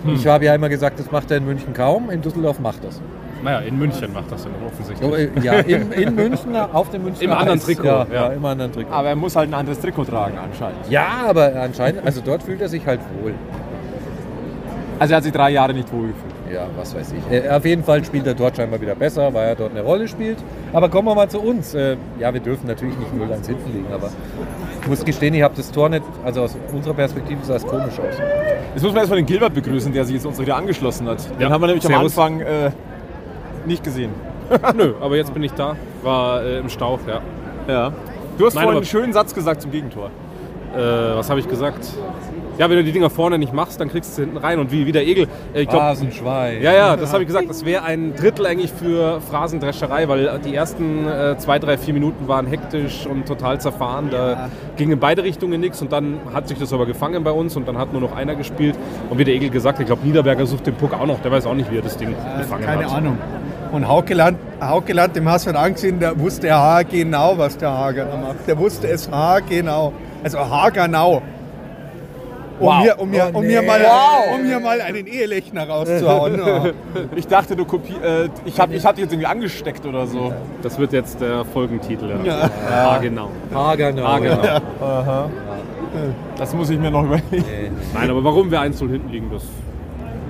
[0.04, 0.14] Hm.
[0.16, 3.00] Ich habe ja immer gesagt, das macht er in München kaum, in Düsseldorf macht das.
[3.44, 5.36] Naja, in München macht das dann offensichtlich.
[5.36, 7.22] Äh, ja, in, in München, auf dem München.
[7.22, 7.86] Im anderen Trikot.
[7.86, 8.26] Ja, ja.
[8.28, 8.92] im anderen Trikot.
[8.92, 10.90] Aber er muss halt ein anderes Trikot tragen anscheinend.
[10.90, 13.34] Ja, aber anscheinend, also dort fühlt er sich halt wohl.
[14.98, 16.33] Also er hat sich drei Jahre nicht wohlgefühlt.
[16.52, 17.32] Ja, was weiß ich.
[17.32, 20.06] Äh, auf jeden Fall spielt er dort scheinbar wieder besser, weil er dort eine Rolle
[20.08, 20.38] spielt.
[20.72, 21.74] Aber kommen wir mal zu uns.
[21.74, 24.10] Äh, ja, wir dürfen natürlich nicht 0-1 hinten liegen, aber
[24.82, 27.98] ich muss gestehen, ich habe das Tor nicht, also aus unserer Perspektive sah es komisch
[27.98, 28.14] aus.
[28.74, 31.18] Jetzt muss man erstmal den Gilbert begrüßen, der sich jetzt uns wieder angeschlossen hat.
[31.40, 32.18] Den haben wir nämlich Servus.
[32.18, 32.70] am Anfang äh,
[33.66, 34.10] nicht gesehen.
[34.76, 35.76] Nö, aber jetzt bin ich da.
[36.02, 37.20] War äh, im Stau, ja.
[37.66, 37.92] Ja.
[38.36, 40.10] Du hast Nein, vorhin einen schönen Satz gesagt zum Gegentor.
[40.74, 41.86] Äh, was habe ich gesagt?
[42.58, 44.58] Ja, wenn du die Dinger vorne nicht machst, dann kriegst du sie hinten rein.
[44.58, 45.26] Und wie, wie der Egel.
[45.54, 46.62] Äh, ich glaub, Phrasenschwein.
[46.62, 47.48] Ja, ja, das habe ich gesagt.
[47.48, 52.28] Das wäre ein Drittel eigentlich für Phrasendrescherei, weil die ersten äh, zwei, drei, vier Minuten
[52.28, 54.08] waren hektisch und total zerfahren.
[54.10, 54.48] Da ja.
[54.76, 57.66] ging in beide Richtungen nichts und dann hat sich das aber gefangen bei uns und
[57.66, 58.76] dann hat nur noch einer gespielt.
[59.10, 61.20] Und wie der Egel gesagt, ich glaube, Niederberger sucht den Puck auch noch.
[61.20, 62.90] Der weiß auch nicht, wie er das Ding ja, gefangen keine hat.
[62.90, 63.18] Keine Ahnung.
[63.72, 68.46] Und Haukeland, Haukeland, dem hast du angesehen, der wusste ja genau, was der Hager macht.
[68.46, 69.10] Der wusste es
[69.48, 69.92] genau.
[70.22, 71.22] Also Hagenau.
[72.60, 72.82] Um, wow.
[72.84, 73.48] mir, um, mir, um, oh, nee.
[73.48, 74.34] mir mal, wow.
[74.34, 76.38] um mir mal einen Ehelechner rauszuhauen.
[76.38, 76.64] Ja.
[77.16, 80.32] Ich dachte, du kopi äh, ich habe ich hab dich jetzt irgendwie angesteckt oder so.
[80.62, 82.10] Das wird jetzt der Folgentitel.
[82.24, 82.24] Ja.
[82.24, 82.50] Ja.
[82.92, 83.30] Hagenau.
[83.52, 84.04] Hagenau.
[84.06, 84.44] Hagenau.
[84.44, 84.60] Ja.
[84.80, 85.30] Aha.
[86.36, 87.44] Das muss ich mir noch überlegen.
[87.92, 89.42] Nein, aber warum wir 1 hinten liegen, das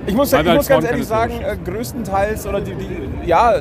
[0.07, 3.55] ich muss, ich muss ganz ehrlich sagen, äh, größtenteils oder die, die, ja,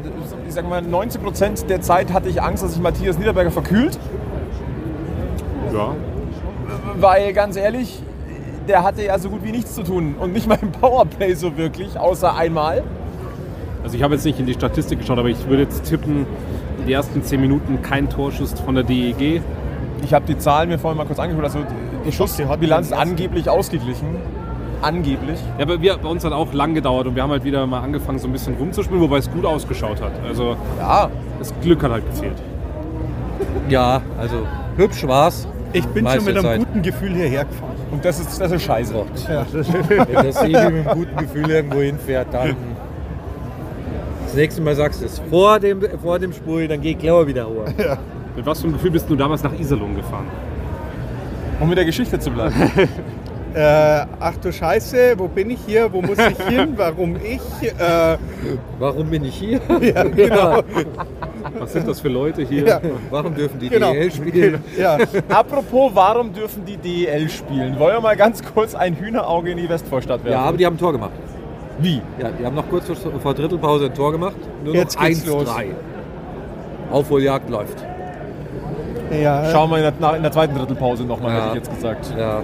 [0.47, 3.99] ich sag mal 90 Prozent der Zeit hatte ich Angst, dass sich Matthias Niederberger verkühlt.
[5.73, 5.95] Ja.
[6.97, 8.03] Weil ganz ehrlich,
[8.69, 11.57] der hatte ja so gut wie nichts zu tun und nicht mal im Powerplay so
[11.57, 12.83] wirklich, außer einmal.
[13.83, 16.27] Also ich habe jetzt nicht in die Statistik geschaut, aber ich würde jetzt tippen,
[16.87, 19.43] die ersten 10 Minuten kein Torschuss von der DEG.
[20.03, 21.61] Ich habe die Zahlen mir vorhin mal kurz angeguckt, also
[22.07, 24.17] die Schussbilanz angeblich ausgeglichen.
[24.83, 25.39] Angeblich.
[25.57, 27.81] Ja, aber wir, bei uns hat auch lang gedauert und wir haben halt wieder mal
[27.81, 30.13] angefangen, so ein bisschen rumzuspielen, wobei es gut ausgeschaut hat.
[30.27, 31.11] Also ja.
[31.39, 32.37] das Glück hat halt gefehlt.
[33.69, 34.47] Ja, also
[34.77, 35.49] hübsch war's.
[35.73, 36.59] Ich bin schon mit einem Zeit.
[36.59, 37.74] guten Gefühl hierher gefahren.
[37.95, 38.93] Und das ist, das ist scheiße.
[39.29, 39.47] Ja.
[39.53, 42.57] Wenn das Segel mit einem guten Gefühl irgendwo hinfährt, dann.
[44.25, 47.47] Das nächste Mal sagst du es vor dem, vor dem Spul, dann geh Klauer wieder
[47.47, 47.69] hoch.
[47.79, 47.97] Ja.
[48.35, 50.27] Mit was für einem Gefühl bist du damals nach Iserlohn gefahren?
[51.61, 52.55] Um mit der Geschichte zu bleiben.
[53.55, 55.93] äh, ach du Scheiße, wo bin ich hier?
[55.93, 56.75] Wo muss ich hin?
[56.77, 57.41] Warum ich?
[57.63, 58.19] Äh,
[58.81, 59.61] Warum bin ich hier?
[59.81, 60.63] Ja, genau.
[61.59, 62.67] Was sind das für Leute hier?
[62.67, 62.81] Ja.
[63.11, 63.93] Warum dürfen die genau.
[63.93, 64.65] DEL spielen?
[64.79, 64.99] Ja.
[65.29, 67.79] Apropos, warum dürfen die DEL spielen?
[67.79, 70.33] Wollen wir mal ganz kurz ein Hühnerauge in die Westvorstadt werfen?
[70.33, 71.13] Ja, aber die haben ein Tor gemacht.
[71.79, 72.01] Wie?
[72.21, 72.87] Ja, die haben noch kurz
[73.23, 74.37] vor Drittelpause ein Tor gemacht.
[74.65, 75.67] Nur Jetzt noch 1-3.
[76.91, 77.85] Aufholjagd läuft.
[79.11, 79.51] Ja.
[79.51, 81.37] Schauen wir in der, in der zweiten Drittelpause nochmal, ja.
[81.37, 82.15] hätte ich jetzt gesagt.
[82.19, 82.43] Ja.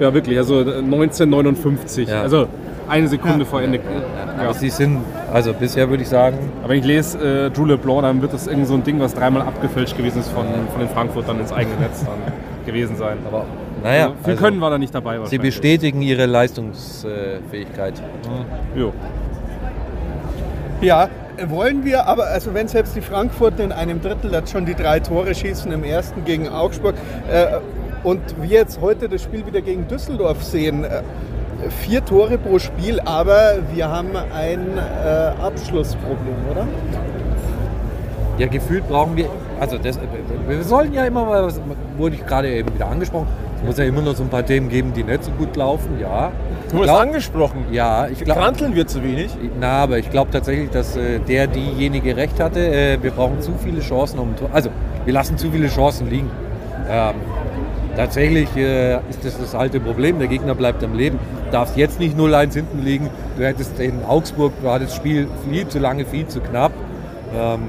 [0.00, 0.38] Ja, wirklich.
[0.38, 2.08] Also 1959.
[2.08, 2.22] Ja.
[2.22, 2.48] Also
[2.90, 3.44] eine Sekunde ja.
[3.44, 3.78] vor Ende.
[3.78, 4.42] Ja.
[4.42, 4.98] Aber sie sind,
[5.32, 6.36] also bisher würde ich sagen.
[6.60, 9.14] Aber wenn ich lese äh, Jules Leblanc, dann wird das irgend so ein Ding, was
[9.14, 12.18] dreimal abgefälscht gewesen ist von, von den Frankfurtern ins eigene Netz dann
[12.66, 13.18] gewesen sein.
[13.26, 13.44] Aber
[13.82, 15.24] naja, also, viel also, Können war da nicht dabei.
[15.24, 17.94] Sie bestätigen ihre Leistungsfähigkeit.
[18.74, 18.80] Ja.
[18.80, 18.92] Jo.
[20.80, 21.08] Ja,
[21.48, 25.00] wollen wir, aber also wenn selbst die Frankfurter in einem Drittel jetzt schon die drei
[25.00, 26.94] Tore schießen im ersten gegen Augsburg
[27.30, 27.58] äh,
[28.02, 31.02] und wir jetzt heute das Spiel wieder gegen Düsseldorf sehen, äh,
[31.68, 36.66] vier Tore pro Spiel, aber wir haben ein äh, Abschlussproblem, oder?
[38.38, 39.26] Ja, gefühlt brauchen wir,
[39.60, 39.98] also das,
[40.48, 41.52] wir sollen ja immer mal,
[41.98, 43.26] wurde ich gerade eben wieder angesprochen,
[43.60, 46.00] es muss ja immer noch so ein paar Themen geben, die nicht so gut laufen,
[46.00, 46.32] ja.
[46.70, 47.66] Du hast glaub, angesprochen.
[47.70, 48.40] Ja, ich glaube.
[48.40, 49.36] Kranteln wir zu wenig?
[49.60, 52.60] Na, aber ich glaube tatsächlich, dass äh, der diejenige recht hatte.
[52.60, 54.70] Äh, wir brauchen zu viele Chancen um Also,
[55.04, 56.30] wir lassen zu viele Chancen liegen.
[56.88, 57.14] Ähm,
[57.96, 60.18] Tatsächlich äh, ist das das alte Problem.
[60.18, 61.18] Der Gegner bleibt am Leben.
[61.46, 63.10] Du darfst jetzt nicht 0-1 hinten liegen.
[63.36, 66.72] Du hättest in Augsburg, war das Spiel viel zu lange, viel zu knapp.
[67.36, 67.62] Ähm,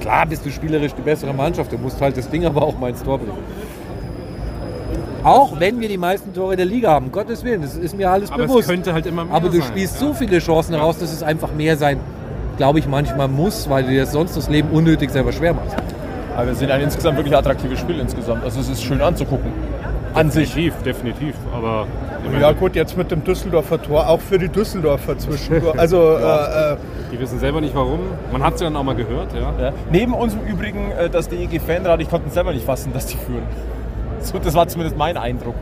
[0.00, 1.72] klar bist du spielerisch die bessere Mannschaft.
[1.72, 3.38] Du musst halt das Ding aber auch mal ins Tor bringen.
[5.22, 8.30] Auch wenn wir die meisten Tore der Liga haben, Gottes Willen, das ist mir alles
[8.30, 8.62] Aber bewusst.
[8.64, 9.68] es könnte halt immer mehr Aber du sein.
[9.68, 10.08] spielst ja.
[10.08, 11.98] so viele Chancen heraus, dass es einfach mehr sein,
[12.58, 15.76] glaube ich, manchmal muss, weil du dir sonst das Leben unnötig selber schwer machst.
[16.36, 18.42] Aber wir sehen ein insgesamt wirklich attraktives Spiel insgesamt.
[18.44, 19.52] Also es ist schön anzugucken.
[20.14, 20.54] An sich.
[20.54, 21.34] Definitiv, definitiv.
[21.52, 21.86] Aber
[22.40, 25.74] Ja gut, jetzt mit dem Düsseldorfer Tor, auch für die Düsseldorfer zwischendurch.
[25.78, 26.76] Also äh, äh,
[27.12, 28.00] die wissen selber nicht warum.
[28.32, 29.52] Man hat es ja dann auch mal gehört, ja.
[29.60, 29.72] Ja.
[29.90, 33.06] Neben uns im Übrigen äh, das DEG Fanrat, ich konnte es selber nicht fassen, dass
[33.06, 33.42] die führen.
[34.20, 35.54] So, das war zumindest mein Eindruck.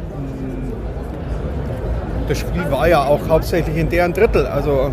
[2.29, 4.47] das Spiel war ja auch hauptsächlich in deren Drittel.
[4.47, 4.93] Also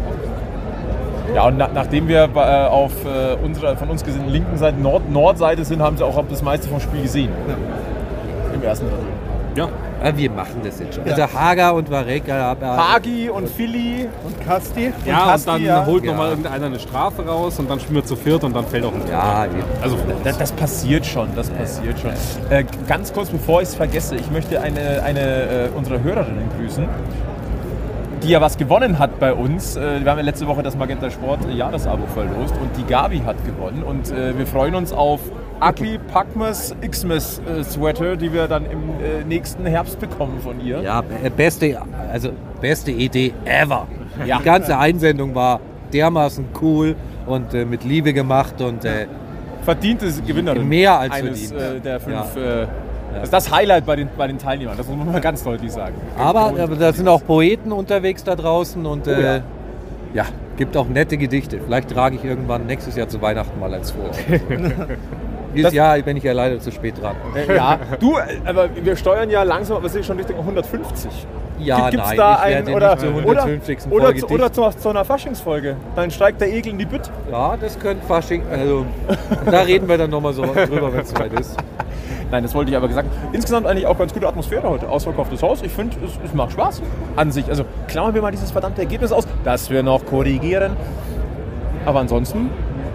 [1.36, 4.80] Ja, und na, nachdem wir bei, äh, auf äh, unserer von uns gesehen linken Seite,
[4.80, 7.30] Nord Nordseite sind, haben sie auch das meiste vom Spiel gesehen.
[8.54, 9.06] Im ersten Drittel.
[9.56, 9.68] Ja,
[10.04, 11.04] Ja, wir machen das jetzt schon.
[11.10, 12.54] Also Hager und Vareka.
[12.54, 14.08] äh, Hagi und Philly.
[14.26, 14.94] und Kasti.
[15.06, 15.86] ja und Kasti, dann ja.
[15.86, 16.12] holt Ja.
[16.12, 18.94] nochmal irgendeiner eine Strafe raus und dann spielen wir zu viert und dann fällt auch
[18.94, 19.10] ein Tor.
[19.12, 19.46] Ja.
[19.82, 22.12] Also Das, das passiert schon, das passiert schon.
[22.50, 26.86] Äh, ganz kurz, bevor ich es vergesse, ich möchte eine, eine äh, unserer Hörerinnen grüßen,
[28.24, 29.76] die ja was gewonnen hat bei uns.
[29.76, 33.20] Äh, wir haben ja letzte Woche das Magenta Sport äh, Jahresabo verlost und die Gabi
[33.26, 35.20] hat gewonnen und äh, wir freuen uns auf
[35.62, 40.80] Ugly Packmas Xmas Sweater, die wir dann im nächsten Herbst bekommen von ihr.
[40.82, 42.30] Ja, be- beste, also
[42.62, 43.86] beste Idee ever.
[44.26, 44.38] Ja.
[44.38, 45.60] Die ganze Einsendung war
[45.92, 49.08] dermaßen cool und äh, mit Liebe gemacht und äh,
[49.64, 50.66] Verdiente Gewinnerin.
[50.68, 51.78] Mehr als eines verdient.
[51.78, 52.36] äh, der fünf.
[52.38, 52.68] Ja.
[53.12, 55.44] Äh, Das ist das Highlight bei den, bei den Teilnehmern, das muss man mal ganz
[55.44, 55.96] deutlich sagen.
[56.18, 59.36] aber, aber da sind auch Poeten unterwegs da draußen und Oh ja.
[59.38, 59.42] äh,
[60.14, 60.26] ja,
[60.58, 61.60] gibt auch nette Gedichte.
[61.64, 64.10] Vielleicht trage ich irgendwann nächstes Jahr zu Weihnachten mal eins vor.
[65.56, 67.16] Dieses Das- Jahr bin ich ja leider zu spät dran.
[67.36, 71.12] Äh, ja, du, äh, aber wir steuern ja langsam, aber sind schon Richtung 150.
[71.60, 73.80] Ja, Gibt's nein, da einen oder, oder, 150.
[73.92, 75.76] oder, zu, oder zu, zu einer Faschingsfolge?
[75.96, 77.02] Dann steigt der Egel in die Bütt.
[77.30, 78.44] Ja, das könnte Fasching.
[78.50, 78.86] Also,
[79.50, 81.58] da reden wir dann nochmal so drüber, wenn es soweit ist.
[82.32, 83.10] Nein, das wollte ich aber gesagt.
[83.34, 84.88] Insgesamt eigentlich auch ganz gute Atmosphäre heute.
[84.90, 85.62] Ausverkauftes Haus.
[85.62, 86.82] Ich finde, es, es macht Spaß
[87.16, 87.48] an sich.
[87.50, 90.74] Also klammern wir mal dieses verdammte Ergebnis aus, das wir noch korrigieren.
[91.86, 92.50] Aber ansonsten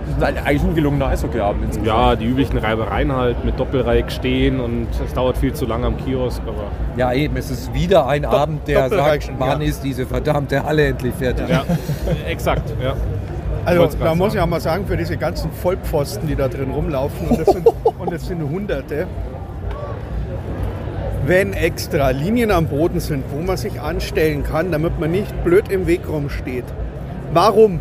[0.07, 1.87] ist es eigentlich ein gelungener Eishockeyabend insgesamt.
[1.87, 5.97] Ja, die üblichen Reibereien halt mit Doppelreik stehen und es dauert viel zu lange am
[5.97, 6.65] Kiosk, aber
[6.97, 9.69] Ja, eben, es ist wieder ein Abend, der sagt, wann ja.
[9.69, 11.49] ist diese verdammte Halle endlich fertig?
[11.49, 11.65] ja,
[12.29, 12.95] exakt, ja.
[13.65, 17.29] Also da muss ich auch mal sagen, für diese ganzen Vollpfosten, die da drin rumlaufen,
[17.29, 17.67] und das sind,
[18.05, 19.07] und das sind Hunderte,
[21.27, 25.71] wenn extra Linien am Boden sind, wo man sich anstellen kann, damit man nicht blöd
[25.71, 26.65] im Weg rumsteht.
[27.33, 27.81] Warum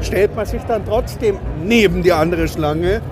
[0.00, 3.02] stellt man sich dann trotzdem neben die andere Schlange?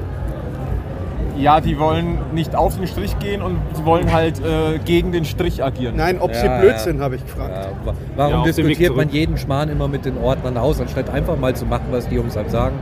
[1.37, 5.25] Ja, die wollen nicht auf den Strich gehen und sie wollen halt äh, gegen den
[5.25, 5.95] Strich agieren.
[5.97, 6.79] Nein, ob sie Ja, blöd ja.
[6.79, 7.53] sind, habe ich gefragt.
[7.55, 11.37] Ja, wa- warum Ja, diskutiert man jeden Schmarrn immer mit den Ordnern aus, anstatt einfach
[11.37, 12.75] mal zu machen, was die Jungs einem sagen?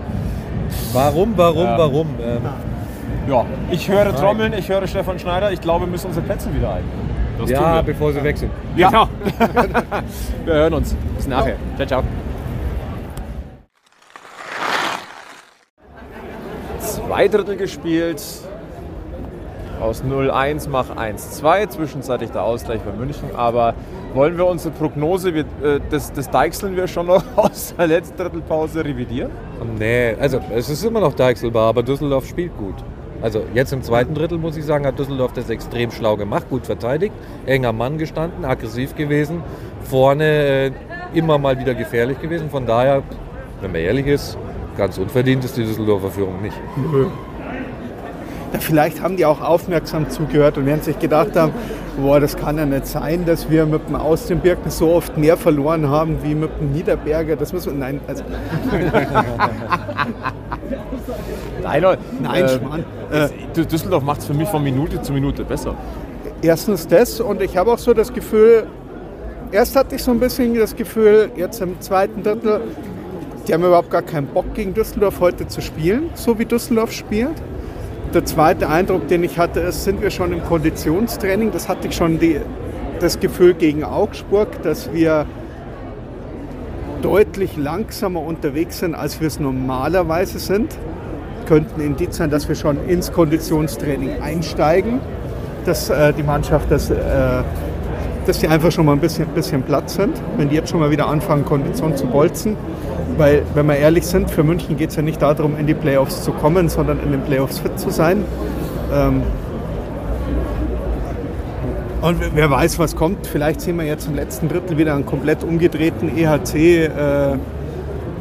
[0.93, 1.79] Warum, warum, Ja.
[1.79, 2.07] warum?
[2.21, 2.41] Ähm,
[3.29, 5.51] Ja, ich höre Trommeln, ich höre Stefan Schneider.
[5.51, 6.85] Ich glaube, wir müssen unsere Plätze wieder ein.
[7.39, 7.83] Das ja, tun wir.
[7.83, 8.51] bevor sie weg sind.
[8.77, 8.89] Ja.
[8.89, 9.09] Genau.
[10.47, 10.95] Wir hören uns.
[11.17, 11.57] Bis nachher.
[11.77, 12.03] Ciao, ciao.
[16.81, 18.23] Zwei Drittel gespielt.
[19.81, 21.69] Aus 0-1 mach 1-2.
[21.69, 23.35] Zwischenzeitlich der Ausgleich bei München.
[23.37, 23.75] Aber
[24.15, 28.17] wollen wir unsere Prognose, wir, äh, das, das deichseln wir schon noch aus der letzten
[28.17, 29.31] Drittelpause revidieren?
[29.79, 32.75] Nee, also es ist immer noch deichselbar, aber Düsseldorf spielt gut.
[33.23, 36.67] Also jetzt im zweiten Drittel muss ich sagen, hat Düsseldorf das extrem schlau gemacht, gut
[36.67, 37.15] verteidigt,
[37.47, 39.43] enger Mann gestanden, aggressiv gewesen,
[39.83, 40.71] vorne äh,
[41.15, 42.51] immer mal wieder gefährlich gewesen.
[42.51, 43.03] Von daher,
[43.61, 44.37] wenn man ehrlich ist,
[44.77, 46.57] ganz unverdient ist die Düsseldorfer Führung nicht.
[48.53, 51.53] Ja, vielleicht haben die auch aufmerksam zugehört und werden sich gedacht haben,
[52.01, 55.17] boah, das kann ja nicht sein, dass wir mit dem Aus dem Birken so oft
[55.17, 57.37] mehr verloren haben wie mit dem Niederberger.
[57.37, 58.23] Das müssen wir, nein, also,
[61.63, 61.85] Nein,
[62.23, 62.85] nein, Schmarrn.
[63.11, 65.75] Äh, Dü- Düsseldorf macht es für mich von Minute zu Minute besser.
[66.43, 68.67] erstens das und ich habe auch so das Gefühl,
[69.53, 72.61] erst hatte ich so ein bisschen das Gefühl, jetzt im zweiten Drittel,
[73.47, 77.35] die haben überhaupt gar keinen Bock gegen Düsseldorf heute zu spielen, so wie Düsseldorf spielt.
[78.17, 81.53] Der zweite Eindruck, den ich hatte, ist, sind wir schon im Konditionstraining.
[81.53, 82.41] Das hatte ich schon die,
[82.99, 85.27] das Gefühl gegen Augsburg, dass wir
[87.03, 90.79] deutlich langsamer unterwegs sind, als wir es normalerweise sind.
[91.45, 95.01] Könnten Indiz sein, dass wir schon ins Konditionstraining einsteigen,
[95.67, 96.97] dass äh, die Mannschaft, dass, äh,
[98.27, 100.91] dass die einfach schon mal ein bisschen, bisschen platt sind, wenn die jetzt schon mal
[100.91, 102.57] wieder anfangen, Kondition zu bolzen.
[103.17, 106.23] Weil, wenn wir ehrlich sind, für München geht es ja nicht darum, in die Playoffs
[106.23, 108.25] zu kommen, sondern in den Playoffs fit zu sein.
[108.93, 109.23] Ähm,
[112.03, 113.27] Und wer- weiß, was kommt.
[113.27, 116.89] Vielleicht sehen wir jetzt im letzten Drittel wieder einen komplett umgedrehten EHC, äh,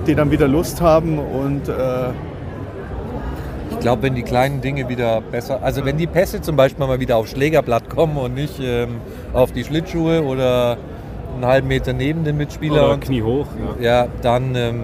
[0.08, 1.20] die dann wieder Lust haben.
[1.20, 1.74] Und äh,
[3.72, 7.00] Ich glaube, wenn die kleinen Dinge wieder besser, also wenn die Pässe zum Beispiel mal
[7.00, 8.98] wieder aufs Schlägerblatt kommen und nicht ähm,
[9.34, 10.78] auf die Schlittschuhe oder
[11.36, 13.48] einen halben Meter neben den Mitspieler, Oder und, Knie hoch.
[13.80, 14.04] Ja.
[14.04, 14.84] ja, dann ähm,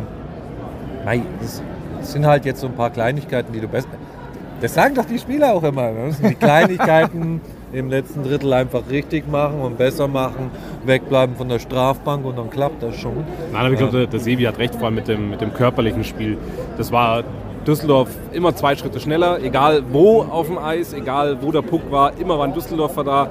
[1.06, 1.62] mei, das
[2.02, 3.88] sind halt jetzt so ein paar Kleinigkeiten, die du besser.
[4.62, 5.94] Das sagen doch die Spieler auch immer.
[5.94, 7.42] Wir müssen die Kleinigkeiten
[7.74, 10.52] im letzten Drittel einfach richtig machen und besser machen,
[10.86, 13.24] wegbleiben von der Strafbank und dann klappt das schon.
[13.52, 16.04] Nein, aber ich glaube, der, Sevi hat recht, vor allem mit dem, mit dem körperlichen
[16.04, 16.38] Spiel.
[16.78, 17.24] Das war
[17.66, 22.14] Düsseldorf immer zwei Schritte schneller, egal wo auf dem Eis, egal wo der Puck war,
[22.20, 23.30] immer war ein Düsseldorfer da.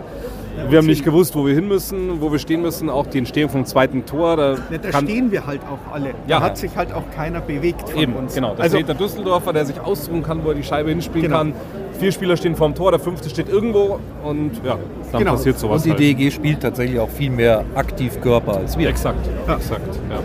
[0.69, 2.91] Wir haben nicht gewusst, wo wir hin müssen, wo wir stehen müssen.
[2.91, 4.37] Auch die Entstehung vom zweiten Tor.
[4.37, 6.09] Da, ja, da kann- stehen wir halt auch alle.
[6.27, 6.39] Ja.
[6.39, 8.35] Da hat sich halt auch keiner bewegt von Eben, uns.
[8.35, 8.55] genau.
[8.55, 11.39] Da also, steht der Düsseldorfer, der sich ausruhen kann, wo er die Scheibe hinspielen Genau.
[11.39, 11.55] kann.
[11.99, 14.79] Vier Spieler stehen vorm Tor, der fünfte steht irgendwo und ja,
[15.13, 15.33] dann Genau.
[15.33, 16.19] passiert sowas Und die halt.
[16.21, 18.89] DEG spielt tatsächlich auch viel mehr Aktivkörper als wir.
[18.89, 19.99] Exakt, exakt.
[20.09, 20.19] Ja.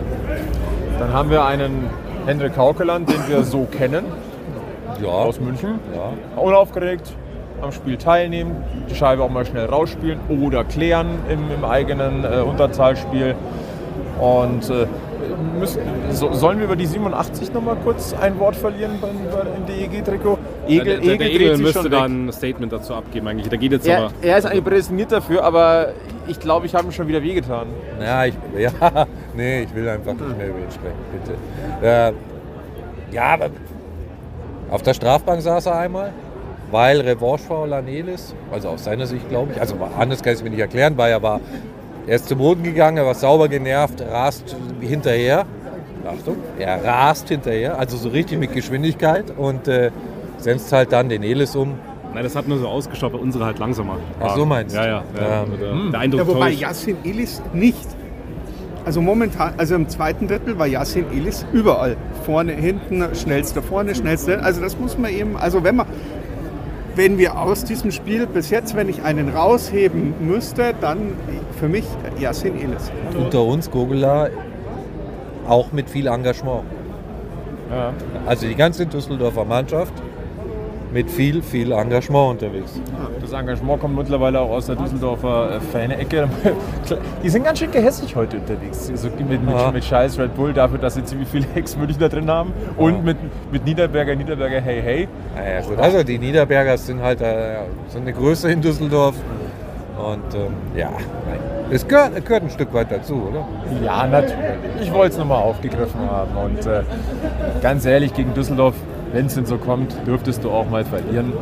[1.00, 1.86] Dann haben wir einen
[2.26, 4.06] Hendrik Haukeland, den wir so kennen,
[5.02, 5.80] Ja, aus München.
[5.94, 6.42] ja.
[6.42, 7.14] Unaufgeregt
[7.62, 8.56] am Spiel teilnehmen,
[8.90, 13.36] die Scheibe auch mal schnell rausspielen oder klären im, im eigenen äh, Unterzahlspiel.
[14.20, 14.88] Und äh,
[15.60, 19.48] müssen, so, sollen wir über die 87 noch mal kurz ein Wort verlieren beim, beim,
[19.56, 20.38] im DEG-Trikot?
[20.68, 23.50] Egel, der, der, Egel müsste da ein Statement dazu abgeben eigentlich.
[23.50, 24.12] Der geht jetzt Er, aber...
[24.22, 25.94] er ist eigentlich prädestiniert dafür, aber
[26.28, 27.68] ich glaube, ich habe ihm schon wieder wehgetan.
[28.00, 28.72] Ja, ich, ja,
[29.36, 31.86] nee, ich will einfach nicht mehr über ihn sprechen, bitte.
[31.86, 32.14] Äh,
[33.14, 33.50] ja, aber
[34.72, 36.12] auf der Strafbank saß er einmal,
[36.76, 40.44] weil Revanche an Elis, also aus seiner Sicht glaube ich, also anders kann ich es
[40.44, 41.40] mir nicht erklären, weil er war,
[42.06, 45.46] er ist zum Boden gegangen, er war sauber genervt, rast hinterher,
[46.06, 49.90] Achtung, er rast hinterher, also so richtig mit Geschwindigkeit und äh,
[50.38, 51.76] setzt halt dann den Elis um.
[52.14, 54.80] Nein, das hat nur so ausgeschaut, weil unsere halt langsamer Ach so meinst du?
[54.80, 55.04] Ja, ja.
[55.18, 55.44] ja.
[55.44, 56.50] Ähm, der, der Eindruck ja, wobei.
[56.50, 57.88] Yassin Illis nicht.
[58.84, 61.96] Also momentan, also im zweiten Drittel war Yassin Illis überall.
[62.26, 64.44] Vorne, hinten, schnellster vorne, schnellster.
[64.44, 65.88] Also das muss man eben, also wenn man,
[66.96, 71.14] wenn wir aus diesem Spiel bis jetzt, wenn ich einen rausheben müsste, dann
[71.60, 71.86] für mich
[72.20, 72.92] Yassin Illis.
[73.18, 74.30] unter uns Gogula
[75.48, 76.64] auch mit viel Engagement.
[77.70, 77.94] Ja.
[78.26, 79.94] Also die ganze Düsseldorfer Mannschaft
[80.96, 82.80] mit viel, viel Engagement unterwegs.
[83.20, 86.30] Das Engagement kommt mittlerweile auch aus der Düsseldorfer äh, Fan-Ecke.
[87.24, 88.90] Die sind ganz schön gehässig heute unterwegs.
[88.90, 89.72] Also mit, mit, Ja.
[89.72, 92.54] mit scheiß Red Bull dafür, dass sie ziemlich viele Ex-Münchner drin haben.
[92.78, 93.18] Und mit,
[93.52, 95.08] mit Niederberger, Niederberger, hey, hey.
[95.36, 95.78] Naja, gut.
[95.80, 97.58] Also die Niederbergers sind halt äh,
[97.90, 99.16] so eine Größe in Düsseldorf.
[99.98, 100.92] Und ähm, ja,
[101.72, 103.46] es gehört, gehört ein Stück weit dazu, oder?
[103.84, 104.38] Ja, natürlich.
[104.82, 106.32] Ich wollte es nochmal aufgegriffen haben.
[106.38, 106.84] Und äh,
[107.62, 108.76] ganz ehrlich, gegen Düsseldorf,
[109.14, 111.34] wenn es denn so kommt, dürftest du auch mal verlieren.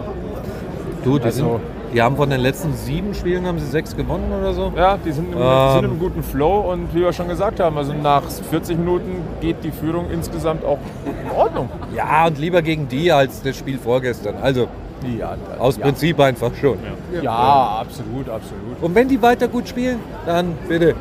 [1.04, 1.60] Du, die, Also- sind,
[1.94, 4.72] die haben von den letzten sieben Spielen haben sie sechs gewonnen oder so.
[4.76, 5.74] Ja, die sind im, Ähm.
[5.74, 9.58] sind im guten Flow und wie wir schon gesagt haben, also nach 40 Minuten geht
[9.64, 11.70] die Führung insgesamt auch in Ordnung.
[11.96, 14.36] Ja, und lieber gegen die als das Spiel vorgestern.
[14.42, 14.68] Also
[15.20, 15.84] Ja, aus ja.
[15.84, 16.78] Prinzip einfach schon.
[17.22, 18.82] Ja, absolut, absolut.
[18.82, 20.96] Und wenn die weiter gut spielen, dann bitte.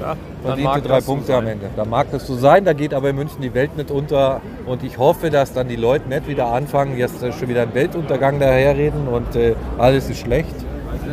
[0.00, 1.46] Ja, verdiente drei das so Punkte am.
[1.46, 1.66] Ende.
[1.76, 4.40] Da mag das so sein, da geht aber in München die Welt nicht unter.
[4.66, 7.74] Und ich hoffe, dass dann die Leute nicht wieder anfangen, jetzt äh, schon wieder einen
[7.74, 10.54] Weltuntergang daherreden und äh, alles ist schlecht.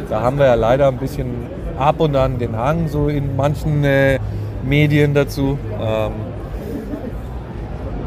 [0.10, 3.84] Da haben wir ja leider ein bisschen ab und an den Hang so in manchen
[3.84, 4.20] äh,
[4.64, 5.58] Medien dazu.
[5.80, 6.12] Ähm,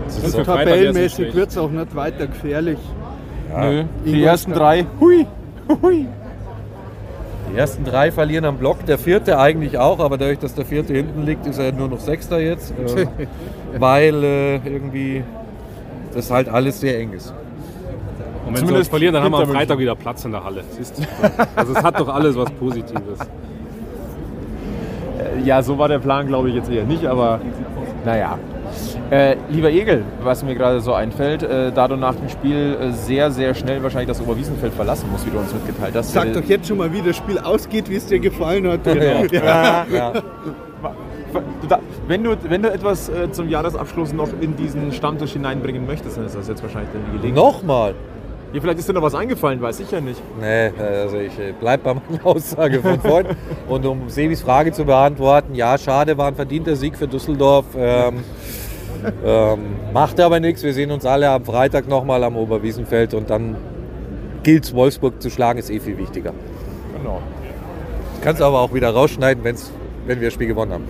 [0.06, 2.78] das Freitag Tabellenmäßig wird es auch nicht weiter gefährlich.
[3.56, 5.26] Nö, die ersten drei, hui,
[5.82, 6.06] hui.
[7.52, 10.94] Die ersten drei verlieren am Block, der vierte eigentlich auch, aber dadurch, dass der vierte
[10.94, 12.72] hinten liegt, ist er nur noch Sechster jetzt.
[13.74, 15.24] Äh, weil äh, irgendwie
[16.14, 17.32] das halt alles sehr eng ist.
[18.46, 20.62] Und wenn Zumindest verlieren, dann haben wir am Freitag wieder Platz in der Halle.
[20.76, 21.02] Siehst du?
[21.56, 23.18] Also es hat doch alles was Positives.
[25.42, 27.40] Ja, so war der Plan, glaube ich, jetzt eher nicht, aber
[28.04, 28.38] naja.
[29.10, 32.92] Äh, lieber Egel, was mir gerade so einfällt, äh, da du nach dem Spiel äh,
[32.92, 36.12] sehr, sehr schnell wahrscheinlich das Oberwiesenfeld verlassen musst, wie du uns mitgeteilt hast.
[36.12, 38.86] Sag äh, doch jetzt schon mal, wie das Spiel ausgeht, wie es dir gefallen hat.
[38.86, 39.84] Ja.
[39.92, 40.12] Ja.
[41.68, 46.16] Da- Wenn du, wenn du etwas äh, zum Jahresabschluss noch in diesen Stammtisch hineinbringen möchtest,
[46.18, 47.44] dann ist das jetzt wahrscheinlich die Gelegenheit.
[47.44, 47.94] Nochmal.
[48.52, 50.20] Ja, vielleicht ist dir noch was eingefallen, weiß ich ja nicht.
[50.38, 53.28] Nee, also ich äh, bleib bei meiner Aussage von vorhin.
[53.66, 57.64] Und um Sebis Frage zu beantworten, ja, schade, war ein verdienter Sieg für Düsseldorf.
[57.76, 58.24] Ähm,
[59.24, 59.58] ähm,
[59.92, 60.62] macht aber nichts.
[60.62, 63.56] Wir sehen uns alle am Freitag nochmal am Oberwiesenfeld und dann
[64.42, 66.34] gilt Wolfsburg zu schlagen, ist eh viel wichtiger.
[66.96, 67.22] Genau.
[68.20, 69.72] Kannst aber auch wieder rausschneiden, wenn's,
[70.06, 70.84] wenn wir das Spiel gewonnen haben.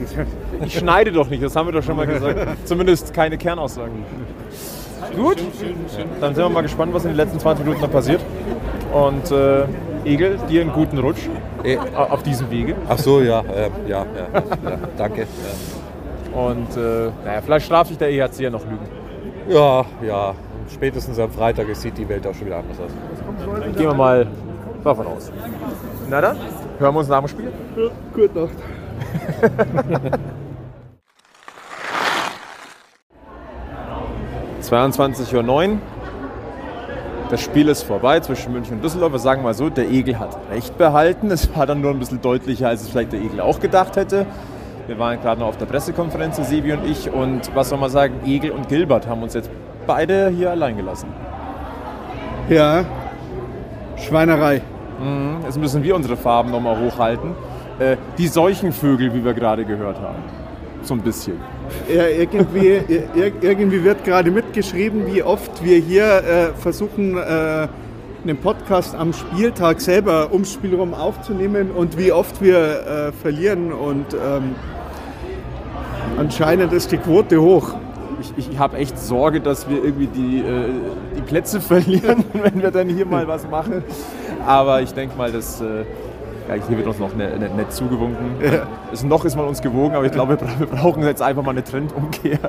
[0.64, 2.56] Ich schneide doch nicht, das haben wir doch schon mal gesagt.
[2.64, 4.04] Zumindest keine Kernaussagen.
[5.16, 5.38] Gut,
[6.20, 8.20] dann sind wir mal gespannt, was in den letzten 20 Minuten noch passiert.
[8.92, 9.64] Und äh,
[10.04, 11.28] Egel, dir einen guten Rutsch.
[11.64, 12.74] Eh, auf diesem Wege.
[12.88, 15.26] Ach so, ja, äh, ja, ja, ja, danke.
[16.32, 18.86] Und äh, naja, vielleicht straft sich der EHC ja noch Lügen.
[19.48, 20.34] Ja, ja,
[20.72, 22.90] spätestens am Freitag sieht die Welt auch schon wieder anders aus.
[23.60, 24.26] Dann gehen wir mal
[24.82, 25.30] davon aus.
[26.08, 26.36] Na dann,
[26.78, 27.52] hören wir uns nach dem Spiel.
[27.76, 30.20] Ja, gute Nacht.
[34.72, 35.78] ...22.09 Uhr.
[37.28, 39.12] Das Spiel ist vorbei zwischen München und Düsseldorf.
[39.12, 41.30] Wir sagen mal so, der Egel hat recht behalten.
[41.30, 44.24] Es war dann nur ein bisschen deutlicher, als es vielleicht der Egel auch gedacht hätte.
[44.86, 47.12] Wir waren gerade noch auf der Pressekonferenz, Sebi und ich.
[47.12, 49.50] Und was soll man sagen, Egel und Gilbert haben uns jetzt
[49.86, 51.08] beide hier allein gelassen.
[52.48, 52.84] Ja,
[53.96, 54.62] Schweinerei.
[55.00, 55.38] Mhm.
[55.44, 57.32] Jetzt müssen wir unsere Farben nochmal hochhalten.
[57.78, 60.22] Äh, die Seuchenvögel, wie wir gerade gehört haben.
[60.82, 61.38] So ein bisschen.
[61.92, 62.78] Ja, irgendwie,
[63.14, 67.68] ir- irgendwie wird gerade mitgeschrieben, wie oft wir hier äh, versuchen, äh,
[68.24, 72.56] einen Podcast am Spieltag selber ums Spiel rum aufzunehmen und wie oft wir
[73.08, 73.72] äh, verlieren.
[73.72, 74.54] Und ähm,
[76.18, 77.74] anscheinend ist die Quote hoch.
[78.36, 80.68] Ich, ich habe echt Sorge, dass wir irgendwie die, äh,
[81.16, 83.82] die Plätze verlieren, wenn wir dann hier mal was machen.
[84.46, 85.60] Aber ich denke mal, dass.
[86.56, 88.36] Ja, hier wird uns noch ne, ne, nett zugewunken.
[88.92, 91.42] Es, noch ist man uns gewogen, aber ich glaube, wir, bra- wir brauchen jetzt einfach
[91.42, 92.38] mal eine Trendumkehr.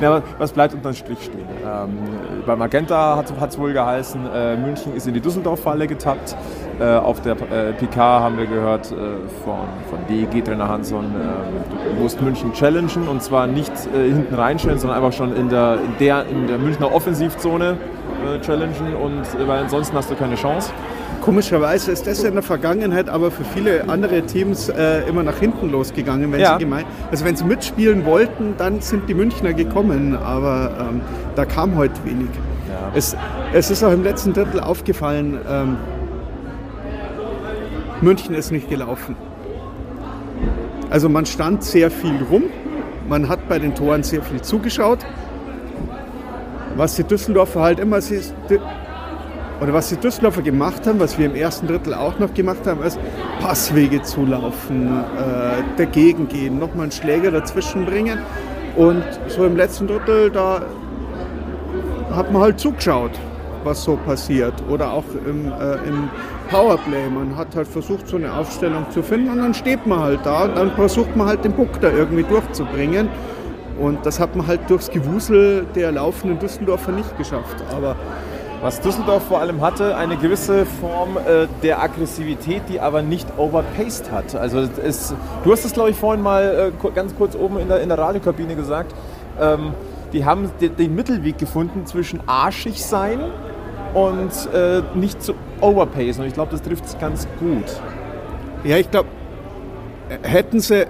[0.00, 1.46] Ja, was bleibt unterm Strich stehen?
[1.64, 1.98] Ähm,
[2.46, 6.34] bei Magenta hat es wohl geheißen, äh, München ist in die Düsseldorf-Falle getappt.
[6.80, 8.94] Äh, auf der äh, PK haben wir gehört äh,
[9.44, 9.58] von,
[9.90, 14.98] von DEG-Trainer Hansson, äh, du musst München challengen und zwar nicht äh, hinten reinstellen, sondern
[15.02, 17.76] einfach schon in der, in der, in der Münchner Offensivzone
[18.44, 20.72] challengen und weil ansonsten hast du keine Chance.
[21.20, 25.70] Komischerweise ist das in der Vergangenheit aber für viele andere Teams äh, immer nach hinten
[25.70, 26.54] losgegangen, wenn Ja.
[26.54, 31.00] sie gemeint, also wenn sie mitspielen wollten, dann sind die Münchner gekommen, aber ähm,
[31.34, 32.28] da kam heute wenig.
[32.68, 32.92] Ja.
[32.94, 33.16] Es,
[33.52, 35.76] es ist auch im letzten Drittel aufgefallen, ähm,
[38.02, 39.16] München ist nicht gelaufen.
[40.90, 42.44] Also man stand sehr viel rum,
[43.08, 45.00] man hat bei den Toren sehr viel zugeschaut.
[46.76, 48.20] Was die Düsseldorfer halt immer, sie-
[49.60, 52.82] oder was die Düsseldorfer gemacht haben, was wir im ersten Drittel auch noch gemacht haben,
[52.82, 52.98] ist
[53.40, 58.18] Passwege zulaufen, äh, dagegen gehen, nochmal einen Schläger dazwischen bringen.
[58.76, 60.60] Und so im letzten Drittel, da
[62.14, 63.12] hat man halt zugeschaut,
[63.64, 64.54] was so passiert.
[64.68, 66.10] Oder auch im, äh, im
[66.50, 67.08] Powerplay.
[67.08, 70.44] Man hat halt versucht, so eine Aufstellung zu finden und dann steht man halt da
[70.44, 73.08] und dann versucht man halt den Puck da irgendwie durchzubringen.
[73.80, 77.56] Und das hat man halt durchs Gewusel der laufenden Düsseldorfer nicht geschafft.
[77.74, 77.96] Aber
[78.62, 84.10] Was Düsseldorf vor allem hatte, eine gewisse Form äh, der Aggressivität, die aber nicht overpaced
[84.10, 84.34] hat.
[84.34, 87.80] Also es, du hast es, glaube ich, vorhin mal äh, ganz kurz oben in der,
[87.82, 88.94] in der Radiokabine gesagt.
[89.40, 89.74] Ähm,
[90.12, 93.20] die haben de, den Mittelweg gefunden zwischen arschig sein
[93.92, 96.22] und äh, nicht zu overpacen.
[96.22, 97.80] Und ich glaube, das trifft es ganz gut.
[98.64, 99.08] Ja, ich glaube,
[100.22, 100.86] hätten sie.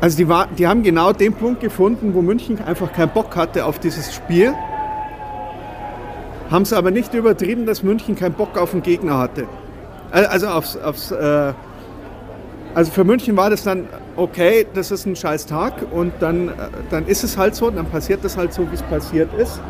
[0.00, 3.64] Also die, war, die haben genau den Punkt gefunden, wo München einfach keinen Bock hatte
[3.64, 4.54] auf dieses Spiel.
[6.54, 9.48] Haben sie aber nicht übertrieben, dass München keinen Bock auf den Gegner hatte.
[10.12, 11.52] Al- Also aufs, aufs äh,
[12.76, 16.52] also für München war das dann, okay, das ist ein scheiß Tag und dann, äh,
[16.90, 19.60] dann ist es halt so, dann passiert das halt so, wie es passiert ist.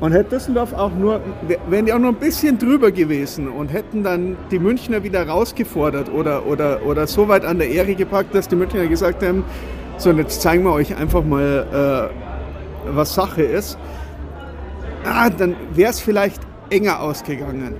[0.00, 1.22] Und hätte Düsseldorf auch nur,
[1.70, 6.12] wären die auch nur ein bisschen drüber gewesen und hätten dann die Münchner wieder rausgefordert
[6.12, 9.42] oder, oder, oder so weit an der Ehre gepackt, dass die Münchner gesagt haben,
[9.96, 13.78] so jetzt zeigen wir euch einfach mal, äh, was Sache ist.
[15.04, 17.76] Ah, dann wäre es vielleicht enger ausgegangen.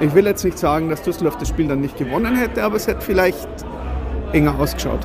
[0.00, 2.86] Ich will jetzt nicht sagen, dass Düsseldorf das Spiel dann nicht gewonnen hätte, aber es
[2.86, 3.48] hätte vielleicht
[4.32, 5.00] enger ausgeschaut.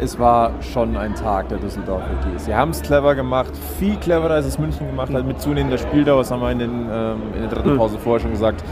[0.00, 2.46] Es war schon ein Tag der Düsseldorf WGs.
[2.46, 5.24] Sie haben es clever gemacht, viel cleverer als es München gemacht hat.
[5.24, 8.32] Mit zunehmender Spieldauer, das haben wir in, den, ähm, in der dritten Pause vorher schon
[8.32, 8.64] gesagt,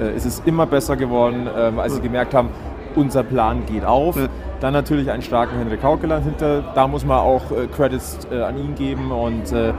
[0.00, 2.48] äh, es ist immer besser geworden, ähm, als sie gemerkt haben,
[2.96, 4.16] unser Plan geht auf.
[4.16, 4.26] Ja.
[4.60, 6.62] Dann natürlich einen starken Henrik Haukeland hinter.
[6.74, 9.72] Da muss man auch äh, Credits äh, an ihn geben und äh,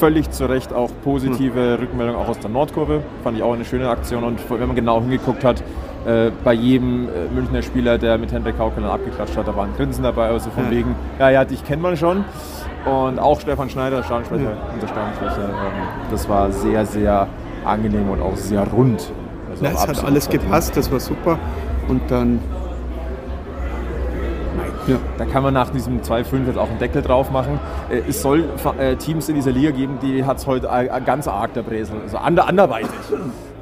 [0.00, 3.02] völlig zu Recht auch positive Rückmeldungen auch aus der Nordkurve.
[3.22, 5.62] Fand ich auch eine schöne Aktion und wenn man genau hingeguckt hat,
[6.06, 9.74] äh, bei jedem äh, Münchner Spieler, der mit Henrik Haukeland abgeklatscht hat, da war ein
[9.76, 10.70] Grinsen dabei, also von Ja.
[10.70, 12.24] wegen, ja, ja, dich kennt man schon.
[12.84, 17.26] Und auch Stefan Schneider, Stadionsprecher, unser Stadionsprecher, ähm, das war sehr, sehr
[17.64, 19.10] angenehm und auch sehr rund.
[19.50, 21.38] Also Ja, es hat alles gepasst, das war super.
[21.88, 22.40] Und dann
[24.86, 24.96] ja.
[25.16, 27.58] Da kann man nach diesem 2-5 jetzt auch einen Deckel drauf machen.
[27.90, 28.44] Äh, Es soll
[28.78, 30.68] äh, Teams in dieser Liga geben, die hat es heute
[31.04, 31.96] ganz arg der Bresel.
[32.02, 32.90] Also ander, anderweitig.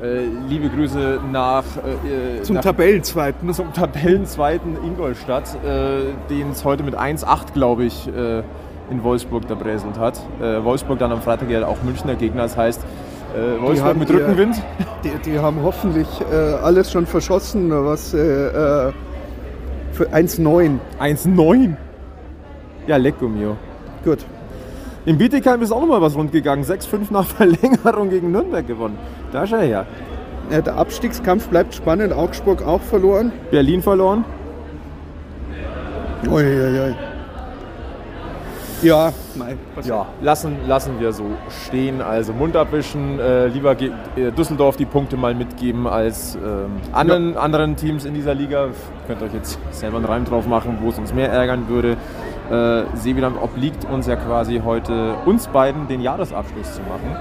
[0.03, 3.53] Äh, liebe Grüße nach, äh, zum nach Tabellenzweiten.
[3.55, 8.43] zum Tabellenzweiten Ingolstadt, äh, den es heute mit 1-8, glaube ich, äh,
[8.91, 10.21] in Wolfsburg der Breselt hat.
[10.41, 12.43] Wolfsburg dann am Freitag ja auch Münchner Gegner.
[12.43, 12.85] Das heißt,
[13.35, 14.63] Äh, Die Wolfsburg haben mit ihr- Rückenwind.
[15.05, 18.93] Die, die haben hoffentlich äh, alles schon verschossen, was äh, äh,
[19.93, 20.79] für 1,9.
[21.01, 21.75] 1-9.
[22.87, 23.57] Ja, lecko mio.
[24.05, 24.19] Gut.
[25.05, 26.65] In Bietigheim ist auch noch mal was rund gegangen.
[26.65, 28.99] 6-5 nach Verlängerung gegen Nürnberg gewonnen.
[29.33, 29.87] Da ist er her.
[30.51, 32.13] Ja, der Abstiegskampf bleibt spannend.
[32.13, 33.33] Augsburg auch verloren.
[33.51, 34.25] Berlin verloren.
[36.29, 36.95] Uiuiui.
[38.83, 39.59] Ja, nein.
[39.85, 41.25] Ja, lassen, lassen wir so
[41.67, 42.03] stehen.
[42.03, 47.37] Also Mund abwischen, äh, lieber ge- äh, Düsseldorf die Punkte mal mitgeben als ähm, anderen,
[47.37, 48.67] anderen Teams in dieser Liga.
[49.07, 51.97] Könnt euch jetzt selber einen Reim drauf machen, wo es uns mehr ärgern würde.
[52.51, 57.17] Äh, Seewiland obliegt uns ja quasi heute, uns beiden, den Jahresabschluss zu machen.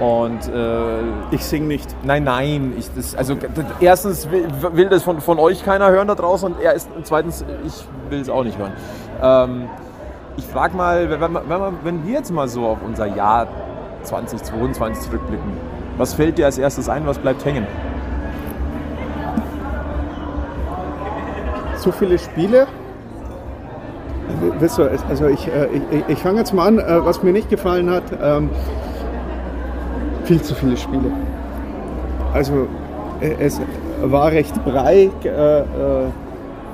[0.00, 1.94] Und äh, Ich sing nicht.
[2.04, 2.72] Nein, nein.
[2.78, 3.46] Ich, das, also, d-
[3.80, 7.44] erstens will, will das von, von euch keiner hören da draußen und er ist, zweitens,
[7.66, 8.72] ich will es auch nicht hören.
[9.22, 9.68] Ähm,
[10.36, 11.34] ich frage mal, wenn, wenn,
[11.84, 13.46] wenn, wir- jetzt mal so auf unser Jahr
[14.02, 15.52] 2022 zurückblicken,
[15.98, 17.66] was fällt dir als erstes ein, was bleibt hängen?
[21.76, 22.66] So viele Spiele.
[24.58, 27.50] Wisst ihr, also ich, äh, ich, ich fange jetzt mal an, äh, was mir nicht
[27.50, 28.04] gefallen hat.
[28.22, 28.50] Ähm,
[30.24, 31.10] viel zu viele Spiele.
[32.32, 32.68] Also
[33.20, 33.60] äh, es
[34.02, 35.10] war recht breit,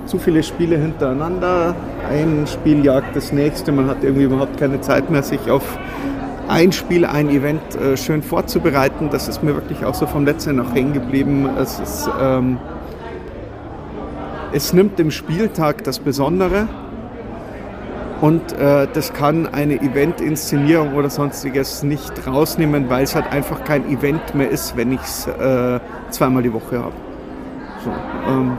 [0.09, 1.77] zu viele Spiele hintereinander.
[2.11, 3.71] Ein Spiel jagt das nächste.
[3.73, 5.79] Man hat irgendwie überhaupt keine Zeit mehr, sich auf
[6.49, 9.11] ein Spiel, ein Event äh, schön vorzubereiten.
[9.11, 11.49] Das ist mir wirklich auch so vom letzten noch hängen geblieben.
[11.59, 12.59] Es ähm,
[14.51, 16.69] es nimmt dem Spieltag das Besondere
[18.23, 23.87] und äh, das kann eine Event-Inszenierung oder sonstiges nicht rausnehmen, weil es halt einfach kein
[23.91, 25.81] Event mehr ist, wenn ich es äh,
[26.11, 26.95] zweimal die Woche habe.
[27.85, 27.91] So,
[28.27, 28.57] ähm,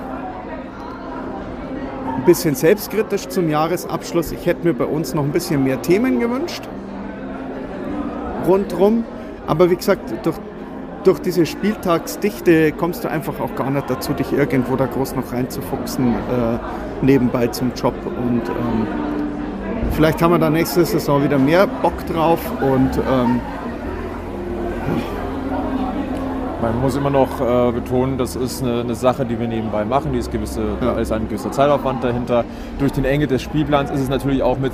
[2.29, 4.31] bisschen selbstkritisch zum Jahresabschluss.
[4.31, 6.61] Ich hätte mir bei uns noch ein bisschen mehr Themen gewünscht
[8.45, 9.03] rundrum.
[9.47, 10.35] Aber wie gesagt, durch,
[11.03, 15.33] durch diese Spieltagsdichte kommst du einfach auch gar nicht dazu, dich irgendwo da groß noch
[15.33, 16.57] reinzufuchsen, äh,
[17.01, 17.95] nebenbei zum Job.
[18.05, 18.87] Und ähm,
[19.93, 22.39] vielleicht haben wir da nächste Saison wieder mehr Bock drauf.
[22.61, 23.41] Und ähm,
[26.61, 30.11] Man muss immer noch äh, betonen, das ist eine, eine Sache, die wir nebenbei machen.
[30.11, 30.93] Die ist, gewisse, Ja.
[30.93, 32.43] da ist ein gewisser Zeitaufwand dahinter.
[32.79, 34.73] Durch den Enge des Spielplans ist es natürlich auch mit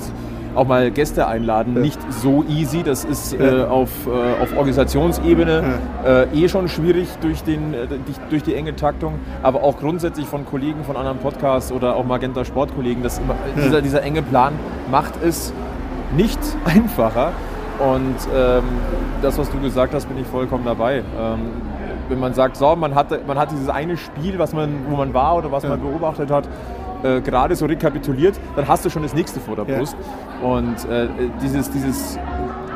[0.56, 1.82] auch mal Gäste einladen Ja.
[1.82, 2.82] nicht so easy.
[2.82, 3.64] Das ist Ja.
[3.64, 5.62] äh, auf, äh, auf Organisationsebene
[6.04, 9.14] äh, eh schon schwierig durch, den, äh, die, durch die enge Taktung,
[9.44, 13.02] aber auch grundsätzlich von Kollegen von anderen Podcasts oder auch Magenta Sportkollegen.
[13.04, 14.54] Das immer, dieser, dieser enge Plan
[14.90, 15.52] macht es
[16.16, 17.32] nicht einfacher.
[17.78, 18.64] Und ähm,
[19.22, 21.02] das, was du gesagt hast, bin ich vollkommen dabei.
[21.18, 21.40] Ähm,
[22.08, 25.12] wenn man sagt, so, man, hatte, man hat dieses eine Spiel, was man, wo man
[25.12, 26.48] war oder was man beobachtet hat,
[27.02, 29.78] äh, gerade so rekapituliert, dann hast du schon das nächste vor der Ja.
[29.78, 29.96] Brust.
[30.42, 31.08] Und äh,
[31.42, 32.18] dieses, dieses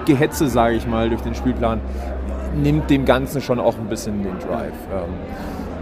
[0.05, 1.81] Gehetze, sage ich mal, durch den Spielplan
[2.55, 4.75] nimmt dem Ganzen schon auch ein bisschen den Drive.
[4.93, 5.15] Ähm,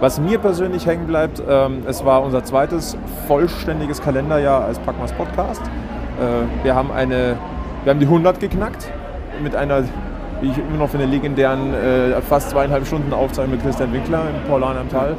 [0.01, 2.97] was mir persönlich hängen bleibt, ähm, es war unser zweites
[3.27, 5.63] vollständiges Kalenderjahr als Packmas Podcast.
[5.63, 7.37] Äh, wir haben eine,
[7.83, 8.93] wir haben die 100 geknackt
[9.43, 9.85] mit einer,
[10.41, 14.49] wie ich immer noch finde, legendären äh, fast zweieinhalb Stunden Aufzeichnung mit Christian Winkler im
[14.49, 15.17] Paulan am Tal.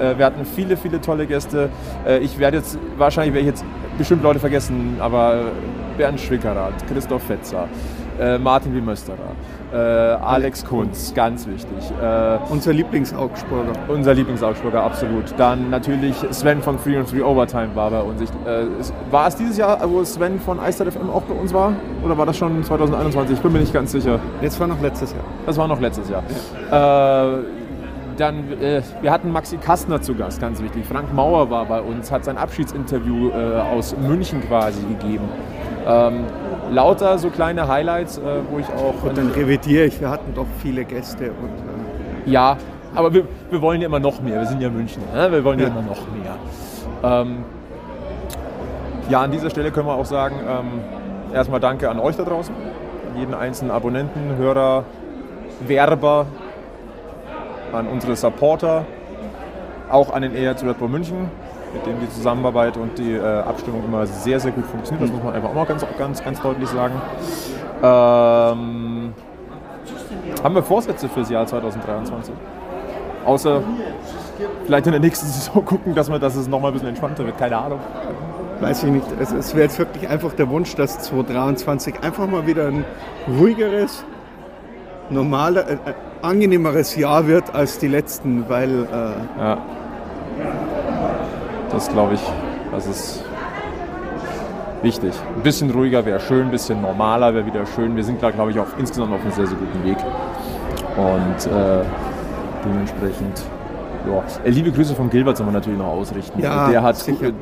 [0.00, 1.68] Äh, wir hatten viele, viele tolle Gäste.
[2.06, 3.64] Äh, ich werde jetzt, wahrscheinlich werde ich jetzt
[3.98, 5.52] bestimmt Leute vergessen, aber
[5.96, 7.68] Bernd Schwickerath, Christoph Fetzer,
[8.20, 9.18] äh, Martin Wimösterer,
[9.72, 11.90] äh, Alex Kunz, ganz wichtig.
[12.00, 13.72] Äh, unser Lieblingsaugsburger.
[13.88, 15.34] unser Lieblingsaugsburger, absolut.
[15.36, 18.20] Dann natürlich Sven von 3 und 3 Overtime war bei uns.
[18.20, 18.66] Ich, äh,
[19.10, 21.72] war es dieses Jahr, wo Sven von Eister FM auch bei uns war?
[22.04, 23.36] Oder war das schon 2021?
[23.36, 24.20] Ich bin mir nicht ganz sicher.
[24.40, 25.24] Jetzt war noch letztes Jahr.
[25.46, 26.22] Das war noch letztes Jahr.
[26.70, 27.44] Äh,
[28.16, 30.84] dann, äh, wir hatten Maxi Kastner zu Gast, ganz wichtig.
[30.86, 35.28] Frank Mauer war bei uns, hat sein Abschiedsinterview äh, aus München quasi gegeben.
[35.86, 36.24] Ähm,
[36.70, 39.02] lauter so kleine Highlights, äh, wo ich auch.
[39.06, 41.26] Und dann revidiere ich, wir hatten doch viele Gäste.
[41.26, 42.56] Und, äh, Ja,
[42.94, 44.40] aber wir, wir wollen ja immer noch mehr.
[44.40, 45.02] Wir sind ja München.
[45.14, 45.30] Ne?
[45.30, 45.66] Wir wollen ja.
[45.66, 45.72] Ja.
[45.72, 46.36] immer noch mehr.
[47.02, 47.44] Ähm,
[49.10, 52.54] ja, an dieser Stelle können wir auch sagen, ähm, erstmal danke an euch da draußen,
[53.12, 54.84] an jeden einzelnen Abonnenten, Hörer,
[55.66, 56.26] Werber,
[57.72, 58.86] an unsere Supporter,
[59.90, 61.30] auch an den ERZ Red Bull München,
[61.74, 65.04] mit dem die Zusammenarbeit und die äh, Abstimmung immer sehr, sehr gut funktioniert.
[65.08, 66.94] Das muss man einfach auch mal ganz, ganz, ganz deutlich sagen.
[67.82, 69.12] Ähm,
[70.42, 72.34] haben wir Vorsätze fürs Jahr 2023?
[73.26, 73.62] Außer
[74.66, 77.38] vielleicht in der nächsten Saison gucken, dass, wir, dass es nochmal ein bisschen entspannter wird.
[77.38, 77.80] Keine Ahnung.
[78.60, 79.06] weiß ich nicht.
[79.20, 82.84] Es, es wäre jetzt wirklich einfach der Wunsch, dass 2023 einfach mal wieder ein
[83.28, 84.04] ruhigeres,
[85.10, 85.78] normaler, äh, äh,
[86.22, 89.58] angenehmeres Jahr wird als die letzten, weil äh, Ja.
[91.74, 92.20] Das glaube ich,
[92.72, 93.24] das ist
[94.82, 95.12] wichtig.
[95.36, 97.96] Ein bisschen ruhiger wäre schön, ein bisschen normaler wäre wieder schön.
[97.96, 99.96] Wir sind da, glaube ich, auch insgesamt auf einem sehr, sehr guten Weg.
[100.96, 101.84] Und äh,
[102.64, 103.42] dementsprechend,
[104.06, 104.22] ja.
[104.44, 106.40] Äh, liebe Grüße vom Gilbert sollen wir natürlich noch ausrichten.
[106.40, 107.26] Ja, Der hat sicher.
[107.28, 107.32] äh,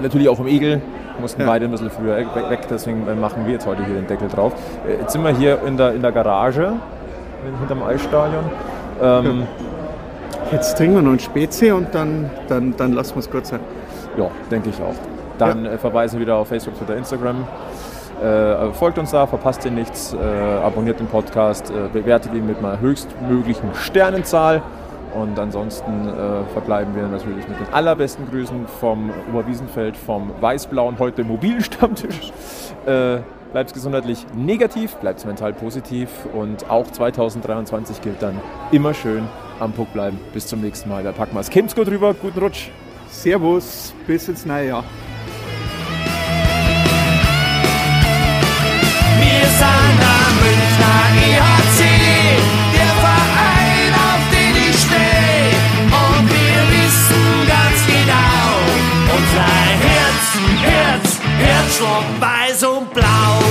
[0.00, 0.80] natürlich auch im Egel,
[1.20, 1.46] mussten Ja.
[1.48, 4.28] beide ein bisschen früher weg, weg, deswegen äh, machen wir jetzt heute hier den Deckel
[4.28, 4.52] drauf.
[4.88, 6.72] Jetzt sind wir hier in der, in der Garage,
[7.60, 8.44] hinterm Eisstadion.
[9.02, 9.42] Ähm,
[10.52, 13.58] Jetzt trinken wir noch ein Spezi und dann, dann, dann lassen wir es kurz sein.
[14.16, 14.94] Ja, denke ich auch.
[15.38, 17.46] Dann äh, verweisen wieder auf Facebook, Twitter, Instagram.
[18.22, 22.58] Äh, folgt uns da, verpasst ihr nichts, äh, abonniert den Podcast, äh, bewertet ihn mit
[22.58, 24.62] einer höchstmöglichen Sternenzahl.
[25.14, 31.24] Und ansonsten äh, verbleiben wir natürlich mit den allerbesten Grüßen vom Oberwiesenfeld, vom weiß-blauen, heute
[31.24, 32.32] mobilen Stammtisch.
[32.86, 33.18] Äh,
[33.52, 38.38] bleibt gesundheitlich negativ, bleibt mental positiv und auch 2023 gilt dann
[38.70, 39.24] immer schön
[39.60, 40.18] am Puck bleiben.
[40.32, 41.02] Bis zum nächsten Mal.
[41.02, 41.50] Da packen wir es.
[41.50, 42.68] Kommt's gut rüber, guten Rutsch.
[43.10, 44.84] Servus, bis ins neue Jahr.
[49.18, 51.80] Wir sind der Münchner EHC,
[52.74, 55.56] der Verein, auf den ich stehe.
[55.86, 58.46] Und wir wissen ganz genau,
[59.16, 59.50] unser
[59.86, 60.24] Herz,
[60.62, 63.45] Herz, Herzschlag weiß und blau.